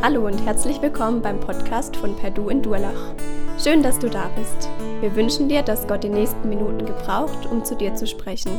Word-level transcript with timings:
Hallo 0.00 0.24
und 0.26 0.38
herzlich 0.46 0.80
willkommen 0.80 1.22
beim 1.22 1.40
Podcast 1.40 1.96
von 1.96 2.14
Perdu 2.14 2.50
in 2.50 2.62
Durlach. 2.62 3.16
Schön, 3.58 3.82
dass 3.82 3.98
du 3.98 4.08
da 4.08 4.28
bist. 4.28 4.70
Wir 5.00 5.12
wünschen 5.16 5.48
dir, 5.48 5.62
dass 5.62 5.88
Gott 5.88 6.04
die 6.04 6.08
nächsten 6.08 6.48
Minuten 6.48 6.86
gebraucht, 6.86 7.46
um 7.46 7.64
zu 7.64 7.76
dir 7.76 7.92
zu 7.96 8.06
sprechen. 8.06 8.52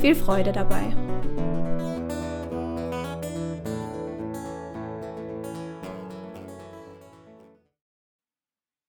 Viel 0.00 0.16
Freude 0.16 0.50
dabei. 0.50 0.82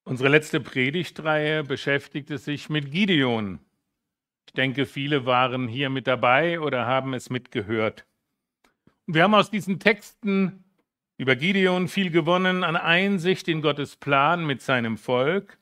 Unsere 0.06 0.30
letzte 0.30 0.60
Predigtreihe 0.62 1.64
beschäftigte 1.64 2.40
sich 2.40 2.68
mit 2.68 2.92
Gideon. 2.92 3.60
Ich 4.48 4.54
denke, 4.54 4.88
viele 4.88 5.28
waren 5.28 5.68
hier 5.68 5.92
mit 5.92 6.08
dabei 6.08 6.60
oder 6.60 6.88
haben 6.88 7.14
es 7.14 7.30
mitgehört. 7.30 8.08
Wir 9.06 9.22
haben 9.22 9.36
aus 9.36 9.52
diesen 9.52 9.80
Texten 9.80 10.65
über 11.18 11.36
Gideon 11.36 11.88
viel 11.88 12.12
gewonnen 12.12 12.64
an 12.64 12.76
Einsicht 12.76 13.48
in 13.48 13.62
Gottes 13.62 13.96
Plan 13.96 14.46
mit 14.46 14.62
seinem 14.62 14.98
Volk, 14.98 15.58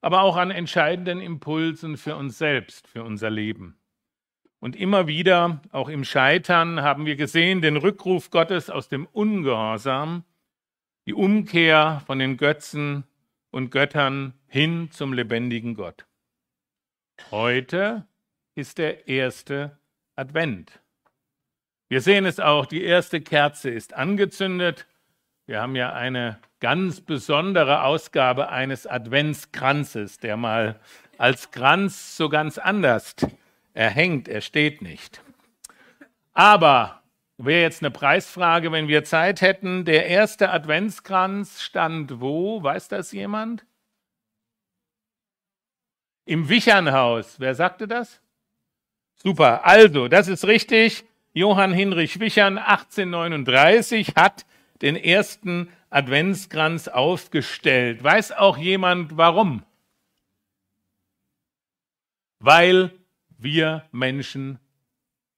aber 0.00 0.22
auch 0.22 0.36
an 0.36 0.50
entscheidenden 0.50 1.20
Impulsen 1.20 1.96
für 1.96 2.16
uns 2.16 2.38
selbst, 2.38 2.86
für 2.86 3.02
unser 3.02 3.30
Leben. 3.30 3.78
Und 4.60 4.76
immer 4.76 5.06
wieder, 5.06 5.62
auch 5.70 5.88
im 5.88 6.04
Scheitern, 6.04 6.82
haben 6.82 7.06
wir 7.06 7.16
gesehen 7.16 7.62
den 7.62 7.76
Rückruf 7.76 8.30
Gottes 8.30 8.70
aus 8.70 8.88
dem 8.88 9.06
Ungehorsam, 9.06 10.24
die 11.06 11.14
Umkehr 11.14 12.02
von 12.06 12.18
den 12.18 12.36
Götzen 12.36 13.04
und 13.50 13.70
Göttern 13.70 14.34
hin 14.46 14.90
zum 14.90 15.12
lebendigen 15.12 15.74
Gott. 15.74 16.06
Heute 17.30 18.06
ist 18.54 18.78
der 18.78 19.08
erste 19.08 19.78
Advent. 20.16 20.80
Wir 21.88 22.00
sehen 22.00 22.26
es 22.26 22.40
auch, 22.40 22.66
die 22.66 22.82
erste 22.82 23.20
Kerze 23.20 23.70
ist 23.70 23.94
angezündet. 23.94 24.86
Wir 25.48 25.62
haben 25.62 25.76
ja 25.76 25.94
eine 25.94 26.38
ganz 26.60 27.00
besondere 27.00 27.82
Ausgabe 27.82 28.50
eines 28.50 28.86
Adventskranzes, 28.86 30.18
der 30.18 30.36
mal 30.36 30.78
als 31.16 31.50
Kranz 31.52 32.18
so 32.18 32.28
ganz 32.28 32.58
anders 32.58 33.16
erhängt, 33.72 34.28
er 34.28 34.42
steht 34.42 34.82
nicht. 34.82 35.22
Aber 36.34 37.00
wäre 37.38 37.62
jetzt 37.62 37.82
eine 37.82 37.90
Preisfrage, 37.90 38.72
wenn 38.72 38.88
wir 38.88 39.04
Zeit 39.04 39.40
hätten, 39.40 39.86
der 39.86 40.04
erste 40.08 40.50
Adventskranz 40.50 41.62
stand 41.62 42.20
wo? 42.20 42.62
Weiß 42.62 42.88
das 42.88 43.12
jemand? 43.12 43.64
Im 46.26 46.50
Wichernhaus. 46.50 47.40
Wer 47.40 47.54
sagte 47.54 47.88
das? 47.88 48.20
Super. 49.14 49.64
Also, 49.64 50.08
das 50.08 50.28
ist 50.28 50.44
richtig. 50.44 51.06
Johann 51.32 51.72
Hinrich 51.72 52.20
Wichern 52.20 52.58
1839 52.58 54.12
hat 54.14 54.44
den 54.82 54.96
ersten 54.96 55.68
Adventskranz 55.90 56.88
aufgestellt. 56.88 58.02
Weiß 58.02 58.32
auch 58.32 58.58
jemand 58.58 59.16
warum? 59.16 59.62
Weil 62.40 62.92
wir 63.38 63.84
Menschen, 63.90 64.58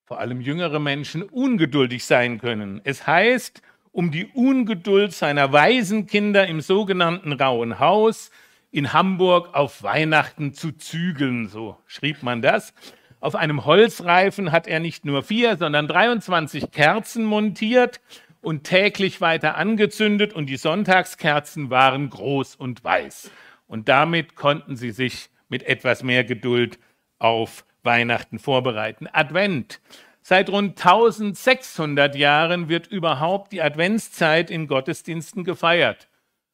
vor 0.05 0.19
allem 0.19 0.41
jüngere 0.41 0.79
Menschen, 0.79 1.23
ungeduldig 1.23 2.05
sein 2.05 2.39
können. 2.39 2.81
Es 2.85 3.07
heißt, 3.07 3.63
um 3.93 4.11
die 4.11 4.27
Ungeduld 4.27 5.13
seiner 5.13 5.53
weisen 5.53 6.07
Kinder 6.07 6.47
im 6.47 6.61
sogenannten 6.61 7.33
Rauen 7.33 7.79
Haus 7.79 8.31
in 8.71 8.93
Hamburg 8.93 9.55
auf 9.55 9.83
Weihnachten 9.83 10.55
zu 10.55 10.73
zügeln, 10.73 11.49
so 11.49 11.77
schrieb 11.87 12.23
man 12.23 12.41
das. 12.41 12.73
Auf 13.19 13.35
einem 13.35 13.65
Holzreifen 13.65 14.53
hat 14.53 14.67
er 14.67 14.81
nicht 14.81 15.05
nur 15.05 15.23
vier, 15.23 15.57
sondern 15.57 15.89
23 15.89 16.71
Kerzen 16.71 17.25
montiert 17.25 18.01
und 18.41 18.65
täglich 18.65 19.21
weiter 19.21 19.57
angezündet 19.57 20.33
und 20.33 20.47
die 20.47 20.57
Sonntagskerzen 20.57 21.71
waren 21.71 22.11
groß 22.11 22.57
und 22.57 22.83
weiß. 22.83 23.31
Und 23.67 23.89
damit 23.89 24.35
konnten 24.35 24.77
sie 24.77 24.91
sich 24.91 25.31
mit 25.49 25.63
etwas 25.63 26.03
mehr 26.03 26.25
Geduld 26.25 26.79
auf 27.19 27.65
Weihnachten 27.83 28.39
vorbereiten. 28.39 29.09
Advent. 29.13 29.81
Seit 30.23 30.51
rund 30.51 30.79
1600 30.79 32.15
Jahren 32.15 32.69
wird 32.69 32.87
überhaupt 32.87 33.53
die 33.53 33.63
Adventszeit 33.63 34.51
in 34.51 34.67
Gottesdiensten 34.67 35.45
gefeiert. 35.45 36.09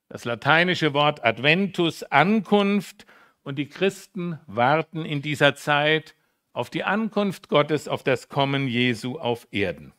Das 0.08 0.24
lateinische 0.24 0.94
Wort 0.94 1.24
Adventus, 1.24 2.04
Ankunft, 2.04 3.06
und 3.42 3.60
die 3.60 3.68
Christen 3.68 4.40
warten 4.48 5.04
in 5.04 5.22
dieser 5.22 5.54
Zeit 5.54 6.16
auf 6.52 6.68
die 6.68 6.82
Ankunft 6.82 7.48
Gottes, 7.48 7.86
auf 7.86 8.02
das 8.02 8.28
Kommen 8.28 8.66
Jesu 8.66 9.18
auf 9.18 9.46
Erden. 9.52 9.92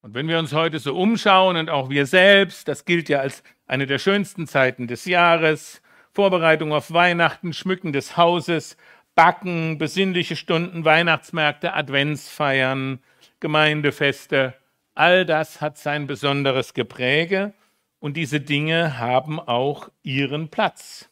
Und 0.00 0.14
wenn 0.14 0.28
wir 0.28 0.38
uns 0.38 0.52
heute 0.52 0.78
so 0.78 0.94
umschauen 0.96 1.56
und 1.56 1.70
auch 1.70 1.90
wir 1.90 2.06
selbst, 2.06 2.68
das 2.68 2.84
gilt 2.84 3.08
ja 3.08 3.18
als 3.18 3.42
eine 3.66 3.86
der 3.86 3.98
schönsten 3.98 4.46
Zeiten 4.46 4.86
des 4.86 5.04
Jahres, 5.04 5.82
Vorbereitung 6.12 6.72
auf 6.72 6.92
Weihnachten, 6.92 7.52
Schmücken 7.52 7.92
des 7.92 8.16
Hauses, 8.16 8.76
Backen, 9.14 9.78
besinnliche 9.78 10.36
Stunden, 10.36 10.84
Weihnachtsmärkte, 10.84 11.74
Adventsfeiern, 11.74 13.00
Gemeindefeste, 13.40 14.54
all 14.94 15.24
das 15.26 15.60
hat 15.60 15.78
sein 15.78 16.06
besonderes 16.06 16.74
Gepräge 16.74 17.52
und 17.98 18.16
diese 18.16 18.40
Dinge 18.40 18.98
haben 18.98 19.40
auch 19.40 19.90
ihren 20.02 20.48
Platz. 20.48 21.08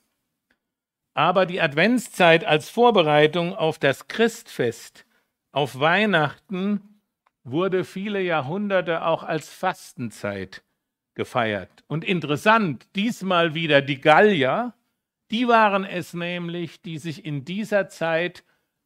Aber 1.14 1.46
die 1.46 1.60
Adventszeit 1.60 2.44
als 2.44 2.68
Vorbereitung 2.68 3.54
auf 3.54 3.78
das 3.78 4.06
Christfest, 4.06 5.06
auf 5.50 5.80
Weihnachten, 5.80 6.95
wurde 7.46 7.84
viele 7.84 8.20
Jahrhunderte 8.20 9.04
auch 9.04 9.22
als 9.22 9.48
Fastenzeit 9.48 10.64
gefeiert. 11.14 11.84
Und 11.86 12.04
interessant, 12.04 12.86
diesmal 12.96 13.54
wieder 13.54 13.80
die 13.80 14.00
Gallier, 14.00 14.74
die 15.30 15.48
waren 15.48 15.84
es 15.84 16.12
nämlich, 16.12 16.82
die 16.82 16.98
sich 16.98 17.24
in 17.24 17.44
dieser 17.44 17.88
Zeit 17.88 18.44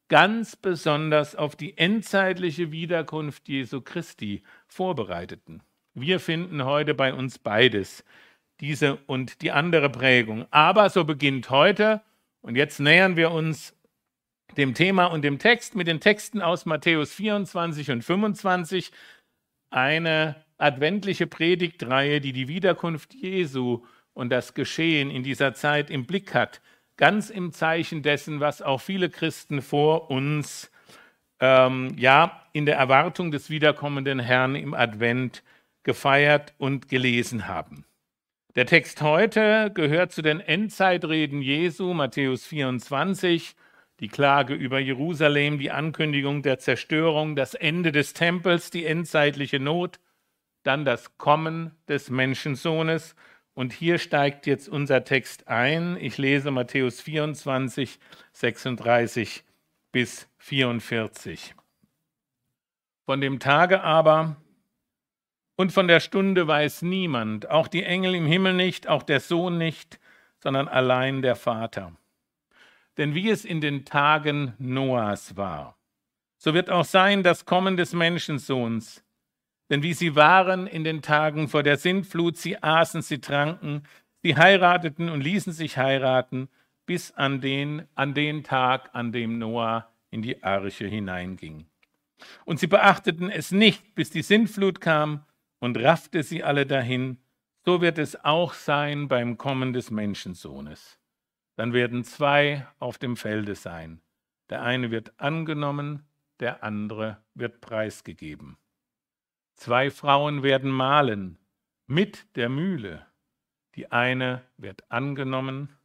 ganz 0.09 0.55
besonders 0.55 1.35
auf 1.35 1.55
die 1.55 1.77
endzeitliche 1.77 2.71
Wiederkunft 2.71 3.49
Jesu 3.49 3.81
Christi 3.81 4.43
vorbereiteten. 4.67 5.63
Wir 5.93 6.19
finden 6.19 6.63
heute 6.63 6.93
bei 6.93 7.13
uns 7.13 7.39
beides, 7.39 8.03
diese 8.59 8.97
und 9.07 9.41
die 9.41 9.51
andere 9.51 9.89
Prägung. 9.89 10.45
Aber 10.51 10.89
so 10.89 11.03
beginnt 11.03 11.49
heute 11.49 12.01
und 12.41 12.55
jetzt 12.55 12.79
nähern 12.79 13.15
wir 13.15 13.31
uns 13.31 13.75
dem 14.57 14.73
Thema 14.73 15.05
und 15.05 15.23
dem 15.23 15.39
Text 15.39 15.75
mit 15.75 15.87
den 15.87 15.99
Texten 15.99 16.41
aus 16.41 16.65
Matthäus 16.65 17.13
24 17.13 17.91
und 17.91 18.03
25. 18.03 18.91
Eine 19.69 20.35
adventliche 20.57 21.27
Predigtreihe, 21.27 22.21
die 22.21 22.33
die 22.33 22.47
Wiederkunft 22.47 23.13
Jesu 23.13 23.83
und 24.13 24.29
das 24.29 24.53
Geschehen 24.53 25.09
in 25.09 25.23
dieser 25.23 25.53
Zeit 25.53 25.89
im 25.89 26.05
Blick 26.05 26.33
hat. 26.33 26.61
Ganz 26.97 27.29
im 27.29 27.51
Zeichen 27.51 28.03
dessen, 28.03 28.39
was 28.39 28.61
auch 28.61 28.81
viele 28.81 29.09
Christen 29.09 29.61
vor 29.61 30.11
uns 30.11 30.69
ähm, 31.39 31.95
ja 31.97 32.43
in 32.53 32.65
der 32.65 32.77
Erwartung 32.77 33.31
des 33.31 33.49
wiederkommenden 33.49 34.19
Herrn 34.19 34.55
im 34.55 34.73
Advent 34.73 35.43
gefeiert 35.83 36.53
und 36.57 36.89
gelesen 36.89 37.47
haben. 37.47 37.85
Der 38.55 38.65
Text 38.65 39.01
heute 39.01 39.71
gehört 39.73 40.11
zu 40.11 40.21
den 40.21 40.41
Endzeitreden 40.41 41.41
Jesu, 41.41 41.93
Matthäus 41.93 42.45
24, 42.45 43.55
die 44.01 44.09
Klage 44.09 44.55
über 44.55 44.79
Jerusalem, 44.79 45.59
die 45.59 45.71
Ankündigung 45.71 46.41
der 46.41 46.57
Zerstörung, 46.57 47.35
das 47.35 47.53
Ende 47.53 47.91
des 47.91 48.13
Tempels, 48.13 48.71
die 48.71 48.85
endzeitliche 48.85 49.59
Not, 49.59 49.99
dann 50.63 50.85
das 50.85 51.17
Kommen 51.17 51.71
des 51.87 52.09
Menschensohnes. 52.09 53.15
Und 53.53 53.73
hier 53.73 53.99
steigt 53.99 54.47
jetzt 54.47 54.67
unser 54.67 55.03
Text 55.03 55.47
ein. 55.47 55.97
Ich 55.99 56.17
lese 56.17 56.49
Matthäus 56.49 56.99
24, 56.99 57.99
36 58.33 59.43
bis 59.91 60.27
44. 60.39 61.53
Von 63.05 63.21
dem 63.21 63.39
Tage 63.39 63.81
aber, 63.83 64.37
und 65.57 65.71
von 65.71 65.87
der 65.87 65.99
Stunde 65.99 66.47
weiß 66.47 66.81
niemand, 66.81 67.51
auch 67.51 67.67
die 67.67 67.83
Engel 67.83 68.15
im 68.15 68.25
Himmel 68.25 68.53
nicht, 68.53 68.87
auch 68.87 69.03
der 69.03 69.19
Sohn 69.19 69.59
nicht, 69.59 69.99
sondern 70.39 70.67
allein 70.67 71.21
der 71.21 71.35
Vater. 71.35 71.93
Denn 72.97 73.15
wie 73.15 73.29
es 73.29 73.45
in 73.45 73.61
den 73.61 73.85
Tagen 73.85 74.53
Noahs 74.57 75.37
war, 75.37 75.77
so 76.37 76.53
wird 76.53 76.69
auch 76.69 76.85
sein 76.85 77.23
das 77.23 77.45
Kommen 77.45 77.77
des 77.77 77.93
Menschensohns. 77.93 79.03
Denn 79.69 79.83
wie 79.83 79.93
sie 79.93 80.15
waren 80.15 80.67
in 80.67 80.83
den 80.83 81.01
Tagen 81.01 81.47
vor 81.47 81.63
der 81.63 81.77
Sintflut, 81.77 82.35
sie 82.35 82.61
aßen, 82.61 83.01
sie 83.01 83.19
tranken, 83.19 83.83
sie 84.21 84.35
heirateten 84.35 85.09
und 85.09 85.21
ließen 85.21 85.53
sich 85.53 85.77
heiraten, 85.77 86.49
bis 86.85 87.11
an 87.11 87.39
den, 87.39 87.87
an 87.95 88.13
den 88.13 88.43
Tag, 88.43 88.89
an 88.93 89.11
dem 89.11 89.37
Noah 89.37 89.89
in 90.09 90.21
die 90.21 90.43
Arche 90.43 90.87
hineinging. 90.87 91.67
Und 92.43 92.59
sie 92.59 92.67
beachteten 92.67 93.29
es 93.29 93.51
nicht, 93.51 93.95
bis 93.95 94.09
die 94.09 94.23
Sintflut 94.23 94.81
kam 94.81 95.23
und 95.59 95.77
raffte 95.77 96.23
sie 96.23 96.43
alle 96.43 96.65
dahin, 96.65 97.17
so 97.63 97.81
wird 97.81 97.97
es 97.97 98.25
auch 98.25 98.53
sein 98.53 99.07
beim 99.07 99.37
Kommen 99.37 99.73
des 99.73 99.91
Menschensohnes. 99.91 101.00
Dann 101.55 101.73
werden 101.73 102.03
zwei 102.03 102.67
auf 102.79 102.97
dem 102.97 103.17
Felde 103.17 103.55
sein. 103.55 104.01
Der 104.49 104.61
eine 104.63 104.91
wird 104.91 105.19
angenommen, 105.19 106.05
der 106.39 106.63
andere 106.63 107.23
wird 107.33 107.61
preisgegeben. 107.61 108.57
Zwei 109.55 109.91
Frauen 109.91 110.43
werden 110.43 110.71
mahlen, 110.71 111.37
mit 111.87 112.35
der 112.35 112.49
Mühle. 112.49 113.05
Die 113.75 113.91
eine 113.91 114.41
wird 114.57 114.89
angenommen, 114.91 115.77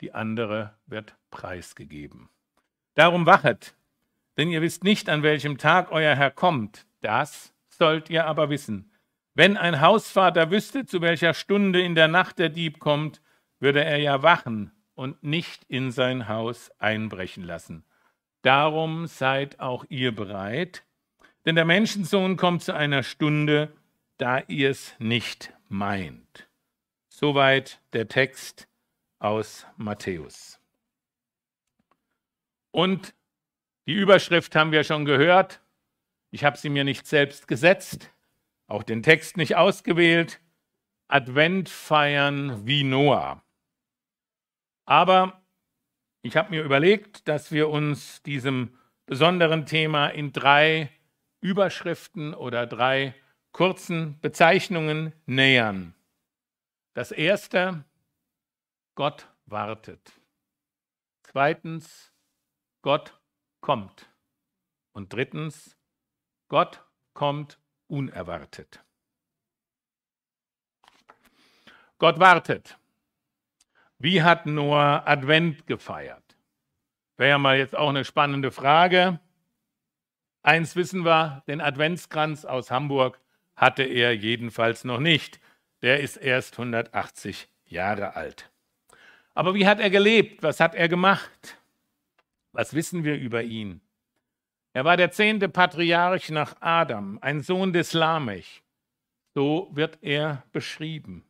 die 0.00 0.14
andere 0.14 0.78
wird 0.86 1.16
preisgegeben. 1.30 2.28
Darum 2.94 3.26
wachet, 3.26 3.76
denn 4.36 4.50
ihr 4.50 4.62
wisst 4.62 4.84
nicht, 4.84 5.08
an 5.08 5.22
welchem 5.22 5.58
Tag 5.58 5.90
euer 5.90 6.14
Herr 6.14 6.30
kommt. 6.30 6.86
Das 7.00 7.54
sollt 7.68 8.08
ihr 8.08 8.26
aber 8.26 8.50
wissen. 8.50 8.92
Wenn 9.34 9.56
ein 9.56 9.80
Hausvater 9.80 10.50
wüsste, 10.50 10.86
zu 10.86 11.00
welcher 11.00 11.34
Stunde 11.34 11.80
in 11.80 11.94
der 11.94 12.08
Nacht 12.08 12.38
der 12.38 12.48
Dieb 12.48 12.78
kommt, 12.78 13.20
würde 13.58 13.84
er 13.84 13.98
ja 13.98 14.22
wachen 14.22 14.72
und 14.98 15.22
nicht 15.22 15.62
in 15.68 15.92
sein 15.92 16.26
Haus 16.26 16.72
einbrechen 16.80 17.44
lassen. 17.44 17.84
Darum 18.42 19.06
seid 19.06 19.60
auch 19.60 19.84
ihr 19.88 20.12
bereit, 20.12 20.84
denn 21.46 21.54
der 21.54 21.64
Menschensohn 21.64 22.36
kommt 22.36 22.64
zu 22.64 22.74
einer 22.74 23.04
Stunde, 23.04 23.72
da 24.16 24.40
ihr 24.48 24.70
es 24.70 24.96
nicht 24.98 25.54
meint. 25.68 26.48
Soweit 27.08 27.80
der 27.92 28.08
Text 28.08 28.68
aus 29.20 29.66
Matthäus. 29.76 30.58
Und 32.72 33.14
die 33.86 33.94
Überschrift 33.94 34.56
haben 34.56 34.72
wir 34.72 34.82
schon 34.82 35.04
gehört. 35.04 35.60
Ich 36.32 36.42
habe 36.42 36.58
sie 36.58 36.70
mir 36.70 36.82
nicht 36.82 37.06
selbst 37.06 37.46
gesetzt, 37.46 38.10
auch 38.66 38.82
den 38.82 39.04
Text 39.04 39.36
nicht 39.36 39.54
ausgewählt. 39.54 40.40
Advent 41.06 41.68
feiern 41.68 42.66
wie 42.66 42.82
Noah. 42.82 43.44
Aber 44.88 45.42
ich 46.22 46.38
habe 46.38 46.48
mir 46.48 46.62
überlegt, 46.62 47.28
dass 47.28 47.52
wir 47.52 47.68
uns 47.68 48.22
diesem 48.22 48.78
besonderen 49.04 49.66
Thema 49.66 50.08
in 50.08 50.32
drei 50.32 50.90
Überschriften 51.42 52.32
oder 52.32 52.66
drei 52.66 53.14
kurzen 53.52 54.18
Bezeichnungen 54.20 55.12
nähern. 55.26 55.94
Das 56.94 57.12
erste, 57.12 57.84
Gott 58.94 59.28
wartet. 59.44 60.10
Zweitens, 61.22 62.14
Gott 62.80 63.20
kommt. 63.60 64.08
Und 64.92 65.12
drittens, 65.12 65.76
Gott 66.48 66.82
kommt 67.12 67.60
unerwartet. 67.88 68.82
Gott 71.98 72.18
wartet. 72.18 72.77
Wie 74.00 74.22
hat 74.22 74.46
Noah 74.46 75.02
Advent 75.06 75.66
gefeiert? 75.66 76.36
Wäre 77.16 77.30
ja 77.30 77.38
mal 77.38 77.58
jetzt 77.58 77.76
auch 77.76 77.88
eine 77.88 78.04
spannende 78.04 78.52
Frage. 78.52 79.18
Eins 80.42 80.76
wissen 80.76 81.04
wir, 81.04 81.42
den 81.48 81.60
Adventskranz 81.60 82.44
aus 82.44 82.70
Hamburg 82.70 83.20
hatte 83.56 83.82
er 83.82 84.14
jedenfalls 84.14 84.84
noch 84.84 85.00
nicht. 85.00 85.40
Der 85.82 85.98
ist 85.98 86.16
erst 86.16 86.54
180 86.54 87.48
Jahre 87.66 88.14
alt. 88.14 88.50
Aber 89.34 89.54
wie 89.54 89.66
hat 89.66 89.80
er 89.80 89.90
gelebt? 89.90 90.44
Was 90.44 90.60
hat 90.60 90.76
er 90.76 90.88
gemacht? 90.88 91.58
Was 92.52 92.74
wissen 92.74 93.02
wir 93.02 93.16
über 93.16 93.42
ihn? 93.42 93.80
Er 94.74 94.84
war 94.84 94.96
der 94.96 95.10
zehnte 95.10 95.48
Patriarch 95.48 96.30
nach 96.30 96.54
Adam, 96.60 97.18
ein 97.20 97.40
Sohn 97.40 97.72
des 97.72 97.94
Lamech. 97.94 98.62
So 99.34 99.70
wird 99.72 99.98
er 100.02 100.44
beschrieben. 100.52 101.24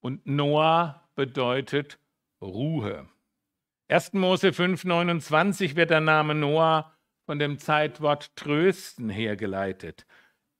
Und 0.00 0.26
Noah 0.26 1.07
bedeutet 1.18 1.98
Ruhe. 2.40 3.08
1. 3.88 4.12
Mose 4.12 4.50
5,29 4.50 5.74
wird 5.74 5.90
der 5.90 5.98
Name 5.98 6.32
Noah 6.36 6.92
von 7.26 7.40
dem 7.40 7.58
Zeitwort 7.58 8.36
trösten 8.36 9.10
hergeleitet. 9.10 10.06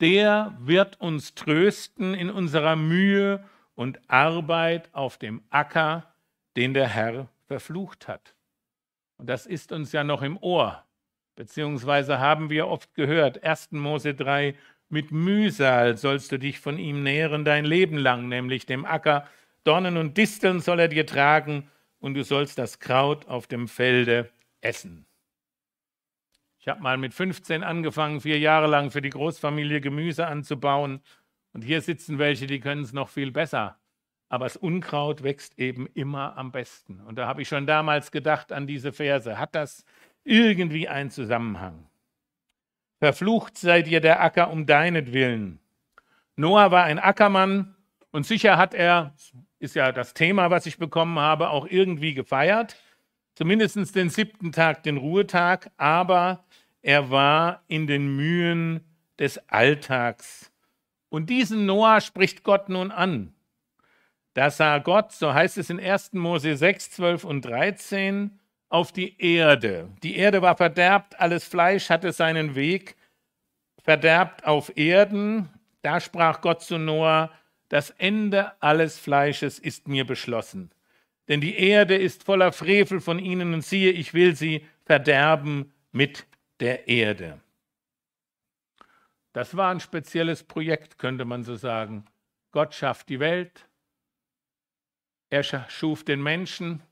Der 0.00 0.58
wird 0.58 1.00
uns 1.00 1.36
trösten 1.36 2.12
in 2.12 2.28
unserer 2.28 2.74
Mühe 2.74 3.44
und 3.76 4.00
Arbeit 4.10 4.92
auf 4.92 5.16
dem 5.16 5.44
Acker, 5.50 6.12
den 6.56 6.74
der 6.74 6.88
Herr 6.88 7.28
verflucht 7.46 8.08
hat. 8.08 8.34
Und 9.16 9.28
das 9.28 9.46
ist 9.46 9.70
uns 9.70 9.92
ja 9.92 10.02
noch 10.02 10.22
im 10.22 10.36
Ohr. 10.38 10.84
Beziehungsweise 11.36 12.18
haben 12.18 12.50
wir 12.50 12.66
oft 12.66 12.96
gehört, 12.96 13.44
1. 13.44 13.70
Mose 13.70 14.12
3, 14.12 14.56
mit 14.88 15.12
Mühsal 15.12 15.96
sollst 15.96 16.32
du 16.32 16.38
dich 16.40 16.58
von 16.58 16.78
ihm 16.78 17.04
nähren 17.04 17.44
dein 17.44 17.64
Leben 17.64 17.96
lang, 17.96 18.26
nämlich 18.28 18.66
dem 18.66 18.84
Acker. 18.84 19.28
Dornen 19.68 19.98
und 19.98 20.16
Disteln 20.16 20.60
soll 20.60 20.80
er 20.80 20.88
dir 20.88 21.04
tragen 21.04 21.70
und 22.00 22.14
du 22.14 22.24
sollst 22.24 22.56
das 22.56 22.78
Kraut 22.78 23.28
auf 23.28 23.46
dem 23.46 23.68
Felde 23.68 24.30
essen. 24.62 25.04
Ich 26.58 26.68
habe 26.68 26.80
mal 26.80 26.96
mit 26.96 27.12
15 27.12 27.62
angefangen, 27.62 28.22
vier 28.22 28.38
Jahre 28.38 28.66
lang 28.66 28.90
für 28.90 29.02
die 29.02 29.10
Großfamilie 29.10 29.82
Gemüse 29.82 30.26
anzubauen. 30.26 31.02
Und 31.52 31.64
hier 31.64 31.82
sitzen 31.82 32.18
welche, 32.18 32.46
die 32.46 32.60
können 32.60 32.82
es 32.82 32.94
noch 32.94 33.10
viel 33.10 33.30
besser. 33.30 33.78
Aber 34.30 34.46
das 34.46 34.56
Unkraut 34.56 35.22
wächst 35.22 35.58
eben 35.58 35.86
immer 35.88 36.38
am 36.38 36.50
besten. 36.50 37.02
Und 37.02 37.16
da 37.16 37.26
habe 37.26 37.42
ich 37.42 37.48
schon 37.48 37.66
damals 37.66 38.10
gedacht 38.10 38.52
an 38.52 38.66
diese 38.66 38.94
Verse. 38.94 39.38
Hat 39.38 39.54
das 39.54 39.84
irgendwie 40.24 40.88
ein 40.88 41.10
Zusammenhang. 41.10 41.90
Verflucht 43.00 43.58
sei 43.58 43.82
dir 43.82 44.00
der 44.00 44.22
Acker 44.22 44.50
um 44.50 44.64
deinetwillen. 44.64 45.60
Noah 46.36 46.70
war 46.70 46.84
ein 46.84 46.98
Ackermann 46.98 47.76
und 48.12 48.24
sicher 48.24 48.56
hat 48.56 48.72
er, 48.72 49.14
ist 49.58 49.74
ja 49.74 49.92
das 49.92 50.14
Thema, 50.14 50.50
was 50.50 50.66
ich 50.66 50.78
bekommen 50.78 51.18
habe, 51.18 51.50
auch 51.50 51.66
irgendwie 51.66 52.14
gefeiert. 52.14 52.76
Zumindest 53.34 53.94
den 53.94 54.10
siebten 54.10 54.52
Tag, 54.52 54.82
den 54.82 54.96
Ruhetag, 54.96 55.70
aber 55.76 56.44
er 56.82 57.10
war 57.10 57.62
in 57.68 57.86
den 57.86 58.16
Mühen 58.16 58.80
des 59.18 59.38
Alltags. 59.48 60.50
Und 61.08 61.30
diesen 61.30 61.66
Noah 61.66 62.00
spricht 62.00 62.42
Gott 62.42 62.68
nun 62.68 62.90
an. 62.90 63.32
Da 64.34 64.50
sah 64.50 64.78
Gott, 64.78 65.12
so 65.12 65.32
heißt 65.32 65.58
es 65.58 65.70
in 65.70 65.80
1. 65.80 66.12
Mose 66.12 66.56
6, 66.56 66.90
12 66.92 67.24
und 67.24 67.44
13, 67.44 68.38
auf 68.68 68.92
die 68.92 69.20
Erde. 69.20 69.88
Die 70.02 70.16
Erde 70.16 70.42
war 70.42 70.56
verderbt, 70.56 71.18
alles 71.18 71.44
Fleisch 71.44 71.90
hatte 71.90 72.12
seinen 72.12 72.54
Weg 72.54 72.96
verderbt 73.82 74.44
auf 74.46 74.76
Erden. 74.76 75.48
Da 75.80 75.98
sprach 75.98 76.42
Gott 76.42 76.60
zu 76.60 76.76
Noah, 76.76 77.30
das 77.68 77.90
Ende 77.90 78.60
alles 78.62 78.98
Fleisches 78.98 79.58
ist 79.58 79.88
mir 79.88 80.06
beschlossen. 80.06 80.70
Denn 81.28 81.40
die 81.40 81.56
Erde 81.58 81.96
ist 81.96 82.24
voller 82.24 82.52
Frevel 82.52 83.00
von 83.00 83.18
ihnen 83.18 83.52
und 83.52 83.62
siehe, 83.62 83.92
ich 83.92 84.14
will 84.14 84.34
sie 84.34 84.66
verderben 84.84 85.72
mit 85.92 86.26
der 86.60 86.88
Erde. 86.88 87.40
Das 89.34 89.56
war 89.56 89.70
ein 89.70 89.80
spezielles 89.80 90.42
Projekt, 90.42 90.98
könnte 90.98 91.26
man 91.26 91.44
so 91.44 91.54
sagen. 91.54 92.06
Gott 92.50 92.74
schafft 92.74 93.10
die 93.10 93.20
Welt, 93.20 93.68
er 95.30 95.42
schuf 95.42 96.04
den 96.04 96.22
Menschen, 96.22 96.82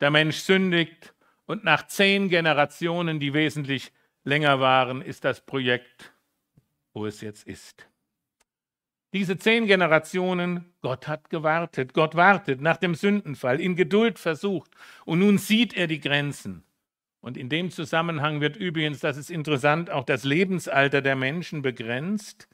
der 0.00 0.10
Mensch 0.10 0.38
sündigt 0.38 1.14
und 1.46 1.62
nach 1.62 1.86
zehn 1.86 2.28
Generationen, 2.28 3.20
die 3.20 3.32
wesentlich 3.32 3.92
länger 4.24 4.58
waren, 4.58 5.00
ist 5.00 5.24
das 5.24 5.40
Projekt, 5.40 6.12
wo 6.92 7.06
es 7.06 7.20
jetzt 7.20 7.46
ist. 7.46 7.88
Diese 9.16 9.38
zehn 9.38 9.66
Generationen, 9.66 10.66
Gott 10.82 11.08
hat 11.08 11.30
gewartet, 11.30 11.94
Gott 11.94 12.16
wartet 12.16 12.60
nach 12.60 12.76
dem 12.76 12.94
Sündenfall, 12.94 13.62
in 13.62 13.74
Geduld 13.74 14.18
versucht 14.18 14.70
und 15.06 15.20
nun 15.20 15.38
sieht 15.38 15.74
er 15.74 15.86
die 15.86 16.00
Grenzen. 16.00 16.64
Und 17.22 17.38
in 17.38 17.48
dem 17.48 17.70
Zusammenhang 17.70 18.42
wird 18.42 18.58
übrigens, 18.58 19.00
das 19.00 19.16
ist 19.16 19.30
interessant, 19.30 19.88
auch 19.88 20.04
das 20.04 20.24
Lebensalter 20.24 21.00
der 21.00 21.16
Menschen 21.16 21.62
begrenzt. 21.62 22.46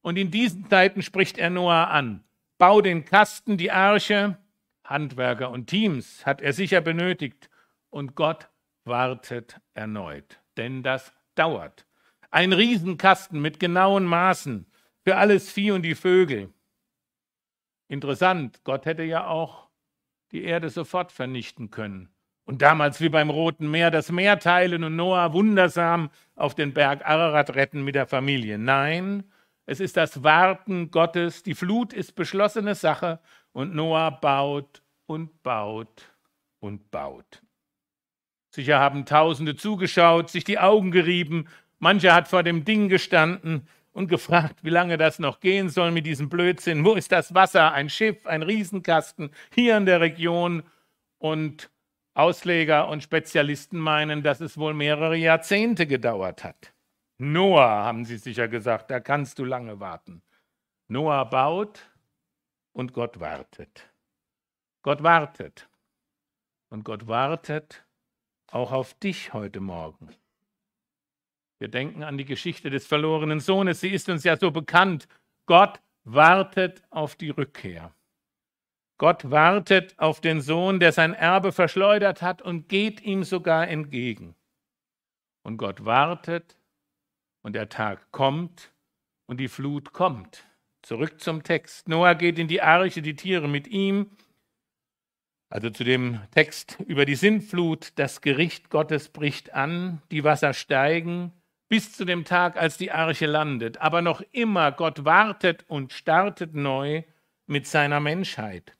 Und 0.00 0.16
in 0.16 0.30
diesen 0.30 0.70
Zeiten 0.70 1.02
spricht 1.02 1.38
er 1.38 1.50
Noah 1.50 1.88
an. 1.88 2.22
Bau 2.56 2.82
den 2.82 3.04
Kasten, 3.04 3.56
die 3.56 3.72
Arche, 3.72 4.38
Handwerker 4.84 5.50
und 5.50 5.66
Teams 5.66 6.24
hat 6.24 6.40
er 6.40 6.52
sicher 6.52 6.80
benötigt. 6.82 7.50
Und 7.88 8.14
Gott 8.14 8.48
wartet 8.84 9.60
erneut, 9.74 10.38
denn 10.56 10.84
das 10.84 11.12
dauert. 11.34 11.84
Ein 12.30 12.52
Riesenkasten 12.52 13.42
mit 13.42 13.58
genauen 13.58 14.04
Maßen 14.04 14.69
für 15.04 15.16
alles 15.16 15.50
Vieh 15.50 15.70
und 15.72 15.82
die 15.82 15.94
Vögel. 15.94 16.52
Interessant, 17.88 18.62
Gott 18.64 18.86
hätte 18.86 19.02
ja 19.02 19.26
auch 19.26 19.68
die 20.32 20.44
Erde 20.44 20.70
sofort 20.70 21.12
vernichten 21.12 21.70
können. 21.70 22.08
Und 22.44 22.62
damals 22.62 23.00
wie 23.00 23.08
beim 23.08 23.30
Roten 23.30 23.70
Meer 23.70 23.90
das 23.90 24.10
Meer 24.10 24.38
teilen 24.38 24.84
und 24.84 24.96
Noah 24.96 25.32
wundersam 25.32 26.10
auf 26.34 26.54
den 26.54 26.72
Berg 26.72 27.04
Ararat 27.06 27.54
retten 27.54 27.82
mit 27.82 27.94
der 27.94 28.06
Familie. 28.06 28.58
Nein, 28.58 29.24
es 29.66 29.80
ist 29.80 29.96
das 29.96 30.22
Warten 30.22 30.90
Gottes. 30.90 31.42
Die 31.42 31.54
Flut 31.54 31.92
ist 31.92 32.14
beschlossene 32.14 32.74
Sache 32.74 33.20
und 33.52 33.74
Noah 33.74 34.10
baut 34.10 34.82
und 35.06 35.42
baut 35.42 36.12
und 36.58 36.90
baut. 36.90 37.42
Sicher 38.50 38.80
haben 38.80 39.06
Tausende 39.06 39.54
zugeschaut, 39.54 40.28
sich 40.28 40.42
die 40.42 40.58
Augen 40.58 40.90
gerieben. 40.90 41.46
Mancher 41.78 42.14
hat 42.14 42.26
vor 42.26 42.42
dem 42.42 42.64
Ding 42.64 42.88
gestanden 42.88 43.68
und 43.92 44.08
gefragt, 44.08 44.62
wie 44.62 44.70
lange 44.70 44.96
das 44.96 45.18
noch 45.18 45.40
gehen 45.40 45.68
soll 45.68 45.90
mit 45.90 46.06
diesem 46.06 46.28
Blödsinn. 46.28 46.84
Wo 46.84 46.94
ist 46.94 47.12
das 47.12 47.34
Wasser? 47.34 47.72
Ein 47.72 47.88
Schiff, 47.88 48.26
ein 48.26 48.42
Riesenkasten 48.42 49.30
hier 49.52 49.76
in 49.76 49.86
der 49.86 50.00
Region. 50.00 50.62
Und 51.18 51.70
Ausleger 52.14 52.88
und 52.88 53.02
Spezialisten 53.02 53.78
meinen, 53.78 54.22
dass 54.22 54.40
es 54.40 54.58
wohl 54.58 54.74
mehrere 54.74 55.16
Jahrzehnte 55.16 55.86
gedauert 55.86 56.44
hat. 56.44 56.72
Noah, 57.18 57.84
haben 57.84 58.04
sie 58.04 58.18
sicher 58.18 58.48
gesagt, 58.48 58.90
da 58.90 59.00
kannst 59.00 59.38
du 59.38 59.44
lange 59.44 59.80
warten. 59.80 60.22
Noah 60.88 61.24
baut 61.24 61.90
und 62.72 62.92
Gott 62.92 63.20
wartet. 63.20 63.92
Gott 64.82 65.02
wartet. 65.02 65.68
Und 66.70 66.84
Gott 66.84 67.06
wartet 67.06 67.84
auch 68.50 68.72
auf 68.72 68.94
dich 68.94 69.32
heute 69.32 69.60
Morgen. 69.60 70.08
Wir 71.60 71.68
denken 71.68 72.02
an 72.02 72.16
die 72.16 72.24
Geschichte 72.24 72.70
des 72.70 72.86
verlorenen 72.86 73.38
Sohnes. 73.38 73.80
Sie 73.80 73.90
ist 73.90 74.08
uns 74.08 74.24
ja 74.24 74.38
so 74.38 74.50
bekannt. 74.50 75.06
Gott 75.44 75.80
wartet 76.04 76.82
auf 76.88 77.16
die 77.16 77.28
Rückkehr. 77.28 77.94
Gott 78.96 79.30
wartet 79.30 79.94
auf 79.98 80.22
den 80.22 80.40
Sohn, 80.40 80.80
der 80.80 80.92
sein 80.92 81.12
Erbe 81.12 81.52
verschleudert 81.52 82.22
hat 82.22 82.40
und 82.40 82.70
geht 82.70 83.02
ihm 83.02 83.24
sogar 83.24 83.68
entgegen. 83.68 84.34
Und 85.42 85.58
Gott 85.58 85.84
wartet 85.84 86.56
und 87.42 87.54
der 87.54 87.68
Tag 87.68 88.10
kommt 88.10 88.72
und 89.26 89.38
die 89.38 89.48
Flut 89.48 89.92
kommt. 89.92 90.46
Zurück 90.80 91.20
zum 91.20 91.42
Text. 91.42 91.88
Noah 91.88 92.14
geht 92.14 92.38
in 92.38 92.48
die 92.48 92.62
Arche, 92.62 93.02
die 93.02 93.16
Tiere 93.16 93.48
mit 93.48 93.68
ihm. 93.68 94.10
Also 95.50 95.68
zu 95.68 95.84
dem 95.84 96.20
Text 96.30 96.78
über 96.86 97.04
die 97.04 97.16
Sintflut. 97.16 97.92
Das 97.98 98.22
Gericht 98.22 98.70
Gottes 98.70 99.10
bricht 99.10 99.52
an, 99.52 100.00
die 100.10 100.24
Wasser 100.24 100.54
steigen 100.54 101.34
bis 101.70 101.92
zu 101.92 102.04
dem 102.04 102.24
Tag, 102.24 102.56
als 102.56 102.76
die 102.76 102.90
Arche 102.90 103.26
landet. 103.26 103.78
Aber 103.78 104.02
noch 104.02 104.20
immer, 104.32 104.72
Gott 104.72 105.04
wartet 105.04 105.64
und 105.68 105.92
startet 105.92 106.54
neu 106.54 107.04
mit 107.46 107.66
seiner 107.66 108.00
Menschheit. 108.00 108.76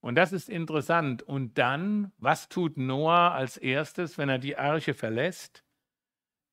Und 0.00 0.16
das 0.16 0.32
ist 0.32 0.48
interessant. 0.48 1.22
Und 1.22 1.58
dann, 1.58 2.12
was 2.16 2.48
tut 2.48 2.78
Noah 2.78 3.32
als 3.32 3.58
erstes, 3.58 4.16
wenn 4.16 4.30
er 4.30 4.38
die 4.38 4.56
Arche 4.56 4.94
verlässt? 4.94 5.64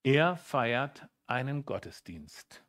Er 0.03 0.35
feiert 0.35 1.07
einen 1.25 1.63
Gottesdienst. 1.63 2.65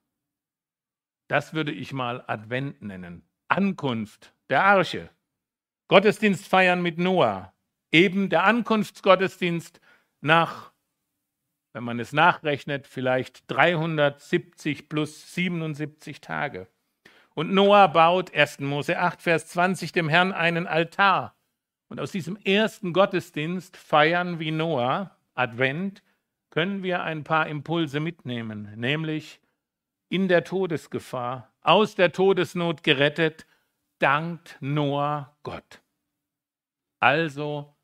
Das 1.28 1.54
würde 1.54 1.72
ich 1.72 1.92
mal 1.92 2.22
Advent 2.28 2.82
nennen. 2.82 3.28
Ankunft 3.48 4.32
der 4.48 4.64
Arche. 4.64 5.10
Gottesdienst 5.88 6.46
feiern 6.46 6.82
mit 6.82 6.98
Noah. 6.98 7.52
Eben 7.90 8.28
der 8.28 8.44
Ankunftsgottesdienst 8.44 9.80
nach, 10.20 10.71
wenn 11.72 11.84
man 11.84 11.98
es 11.98 12.12
nachrechnet, 12.12 12.86
vielleicht 12.86 13.50
370 13.50 14.88
plus 14.88 15.34
77 15.34 16.20
Tage. 16.20 16.68
Und 17.34 17.52
Noah 17.52 17.88
baut 17.88 18.34
1. 18.34 18.60
Mose 18.60 18.98
8, 18.98 19.22
Vers 19.22 19.48
20 19.48 19.92
dem 19.92 20.08
Herrn 20.08 20.32
einen 20.32 20.66
Altar. 20.66 21.34
Und 21.88 22.00
aus 22.00 22.12
diesem 22.12 22.36
ersten 22.36 22.92
Gottesdienst 22.92 23.76
feiern 23.76 24.38
wie 24.38 24.50
Noah, 24.50 25.16
Advent, 25.34 26.02
können 26.50 26.82
wir 26.82 27.02
ein 27.02 27.24
paar 27.24 27.46
Impulse 27.46 28.00
mitnehmen, 28.00 28.72
nämlich 28.76 29.40
in 30.10 30.28
der 30.28 30.44
Todesgefahr, 30.44 31.50
aus 31.62 31.94
der 31.94 32.12
Todesnot 32.12 32.82
gerettet, 32.82 33.46
dankt 33.98 34.58
Noah 34.60 35.34
Gott. 35.42 35.80
Also 37.00 37.74